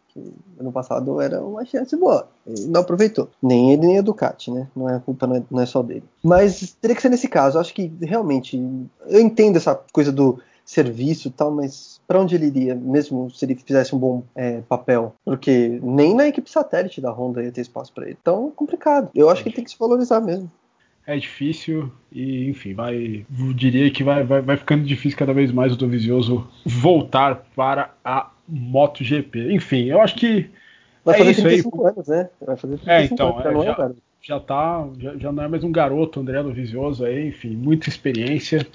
Ano 0.59 0.71
passado 0.71 1.19
era 1.21 1.41
uma 1.41 1.65
chance 1.65 1.95
boa. 1.95 2.27
Ele 2.45 2.67
não 2.67 2.81
aproveitou. 2.81 3.29
Nem 3.41 3.73
ele, 3.73 3.87
nem 3.87 3.97
a 3.99 4.01
Ducati, 4.01 4.51
né? 4.51 4.67
Não 4.75 4.89
é 4.89 4.95
a 4.95 4.99
culpa, 4.99 5.27
não 5.27 5.35
é, 5.35 5.43
não 5.49 5.61
é 5.61 5.65
só 5.65 5.81
dele. 5.81 6.03
Mas 6.23 6.75
teria 6.81 6.95
que 6.95 7.01
ser 7.01 7.09
nesse 7.09 7.27
caso. 7.27 7.57
Eu 7.57 7.61
acho 7.61 7.73
que 7.73 7.91
realmente. 8.01 8.61
Eu 9.07 9.19
entendo 9.19 9.57
essa 9.57 9.75
coisa 9.91 10.11
do 10.11 10.39
serviço 10.65 11.29
e 11.29 11.31
tal, 11.31 11.49
mas 11.49 12.01
para 12.05 12.19
onde 12.19 12.35
ele 12.35 12.47
iria, 12.47 12.75
mesmo 12.75 13.31
se 13.31 13.45
ele 13.45 13.55
fizesse 13.55 13.95
um 13.95 13.99
bom 13.99 14.23
é, 14.35 14.61
papel? 14.67 15.15
Porque 15.23 15.79
nem 15.81 16.13
na 16.13 16.27
equipe 16.27 16.49
satélite 16.49 16.99
da 16.99 17.11
Honda 17.11 17.41
ia 17.41 17.51
ter 17.51 17.61
espaço 17.61 17.93
para 17.93 18.05
ele. 18.05 18.17
Então, 18.21 18.51
complicado. 18.53 19.09
Eu 19.15 19.29
acho 19.29 19.41
que 19.41 19.49
ele 19.49 19.55
tem 19.55 19.63
que 19.63 19.71
se 19.71 19.79
valorizar 19.79 20.19
mesmo 20.19 20.51
é 21.07 21.15
difícil 21.15 21.89
e, 22.11 22.49
enfim, 22.49 22.73
vai. 22.73 23.25
Eu 23.39 23.53
diria 23.53 23.89
que 23.89 24.03
vai, 24.03 24.25
vai, 24.25 24.41
vai 24.41 24.57
ficando 24.57 24.83
difícil 24.83 25.17
cada 25.17 25.33
vez 25.33 25.53
mais 25.53 25.71
o 25.71 25.77
Dovizioso 25.77 26.45
voltar 26.65 27.45
para 27.55 27.93
a 28.03 28.29
MotoGP. 28.47 29.53
Enfim, 29.53 29.85
eu 29.85 30.01
acho 30.01 30.15
que. 30.15 30.49
Vai 31.03 31.15
é 31.15 31.17
fazer 31.19 31.31
isso 31.31 31.41
35 31.41 31.85
aí. 31.85 31.91
anos, 31.93 32.07
né? 32.07 32.29
Vai 32.45 32.57
fazer 32.57 32.77
35 32.77 32.89
é, 32.91 33.05
então, 33.05 33.39
anos, 33.39 33.63
é, 33.63 33.65
já, 33.65 33.91
já, 34.21 34.39
tá, 34.39 34.87
já, 34.99 35.17
já, 35.17 35.31
não 35.31 35.43
é 35.43 35.47
mais 35.47 35.63
um 35.63 35.71
garoto, 35.71 36.19
André 36.19 36.41
Dovizioso 36.43 37.05
aí, 37.05 37.27
enfim, 37.27 37.55
muita 37.55 37.89
experiência. 37.89 38.67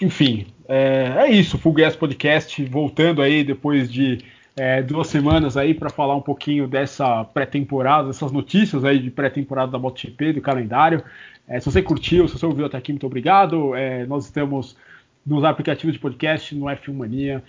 Enfim, 0.00 0.46
é, 0.68 1.14
é 1.18 1.30
isso, 1.30 1.58
Full 1.58 1.72
Gas 1.72 1.96
Podcast, 1.96 2.62
voltando 2.66 3.22
aí 3.22 3.42
depois 3.42 3.90
de 3.90 4.18
é, 4.56 4.82
duas 4.82 5.08
semanas 5.08 5.56
aí 5.56 5.74
para 5.74 5.90
falar 5.90 6.16
um 6.16 6.20
pouquinho 6.20 6.66
dessa 6.66 7.24
pré-temporada, 7.24 8.08
dessas 8.08 8.32
notícias 8.32 8.84
aí 8.84 8.98
de 8.98 9.10
pré-temporada 9.10 9.72
da 9.72 9.78
MotoGP, 9.78 10.34
do 10.34 10.40
calendário. 10.40 11.02
É, 11.48 11.60
se 11.60 11.70
você 11.70 11.82
curtiu, 11.82 12.26
se 12.26 12.38
você 12.38 12.46
ouviu 12.46 12.66
até 12.66 12.76
aqui, 12.76 12.92
muito 12.92 13.06
obrigado. 13.06 13.74
É, 13.74 14.06
nós 14.06 14.24
estamos 14.24 14.76
nos 15.24 15.44
aplicativos 15.44 15.92
de 15.92 15.98
podcast, 15.98 16.54
no 16.54 16.66
F1 16.66 16.94
Mania 16.94 17.42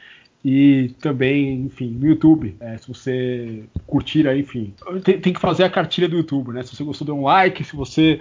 e 0.49 0.95
também, 1.01 1.55
enfim, 1.55 1.89
no 1.89 2.07
YouTube. 2.07 2.55
É, 2.62 2.77
se 2.77 2.88
você 2.88 3.65
curtir 3.86 4.25
aí, 4.29 4.39
enfim, 4.39 4.73
tem, 5.03 5.19
tem, 5.19 5.33
que 5.33 5.41
fazer 5.41 5.65
a 5.65 5.69
cartilha 5.69 6.07
do 6.07 6.15
YouTube, 6.15 6.53
né? 6.53 6.63
Se 6.63 6.73
você 6.73 6.86
gostou, 6.86 7.05
dê 7.05 7.12
um 7.12 7.25
like. 7.25 7.65
Se 7.65 7.75
você 7.75 8.17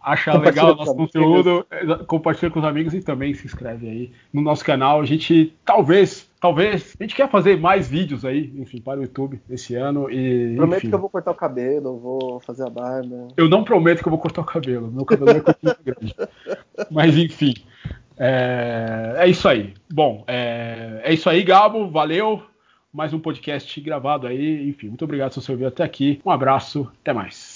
acha 0.00 0.38
legal 0.38 0.74
o 0.74 0.76
nosso 0.76 0.94
conteúdo, 0.94 1.66
compartilha 2.06 2.52
com 2.52 2.60
os 2.60 2.64
amigos 2.64 2.94
e 2.94 3.00
também 3.00 3.34
se 3.34 3.44
inscreve 3.44 3.88
aí 3.88 4.12
no 4.32 4.42
nosso 4.42 4.64
canal. 4.64 5.00
A 5.00 5.04
gente 5.04 5.52
talvez 5.64 6.30
Talvez. 6.38 6.94
A 7.00 7.02
gente 7.02 7.16
quer 7.16 7.28
fazer 7.28 7.58
mais 7.58 7.88
vídeos 7.88 8.24
aí, 8.24 8.52
enfim, 8.56 8.80
para 8.80 9.00
o 9.00 9.02
YouTube 9.02 9.40
esse 9.50 9.74
ano. 9.74 10.08
E, 10.08 10.54
prometo 10.54 10.78
enfim. 10.78 10.88
que 10.90 10.94
eu 10.94 11.00
vou 11.00 11.10
cortar 11.10 11.32
o 11.32 11.34
cabelo, 11.34 11.98
vou 11.98 12.38
fazer 12.40 12.64
a 12.64 12.70
barba. 12.70 13.28
Eu 13.36 13.48
não 13.48 13.64
prometo 13.64 14.00
que 14.00 14.06
eu 14.06 14.10
vou 14.10 14.20
cortar 14.20 14.42
o 14.42 14.44
cabelo. 14.44 14.88
Meu 14.92 15.04
cabelo 15.04 15.30
é 15.30 15.42
muito 15.64 15.82
grande. 15.82 16.14
Mas 16.88 17.16
enfim. 17.16 17.54
É, 18.18 19.14
é, 19.18 19.28
isso 19.28 19.48
aí. 19.48 19.74
Bom, 19.92 20.24
é, 20.26 21.00
é 21.04 21.14
isso 21.14 21.28
aí, 21.28 21.42
Gabo. 21.42 21.88
Valeu. 21.90 22.42
Mais 22.92 23.12
um 23.12 23.18
podcast 23.18 23.78
gravado 23.80 24.26
aí. 24.26 24.68
Enfim, 24.68 24.88
muito 24.88 25.04
obrigado 25.04 25.32
se 25.32 25.40
você 25.40 25.52
ouviu 25.52 25.68
até 25.68 25.84
aqui. 25.84 26.20
Um 26.24 26.30
abraço, 26.30 26.90
até 27.02 27.12
mais. 27.12 27.55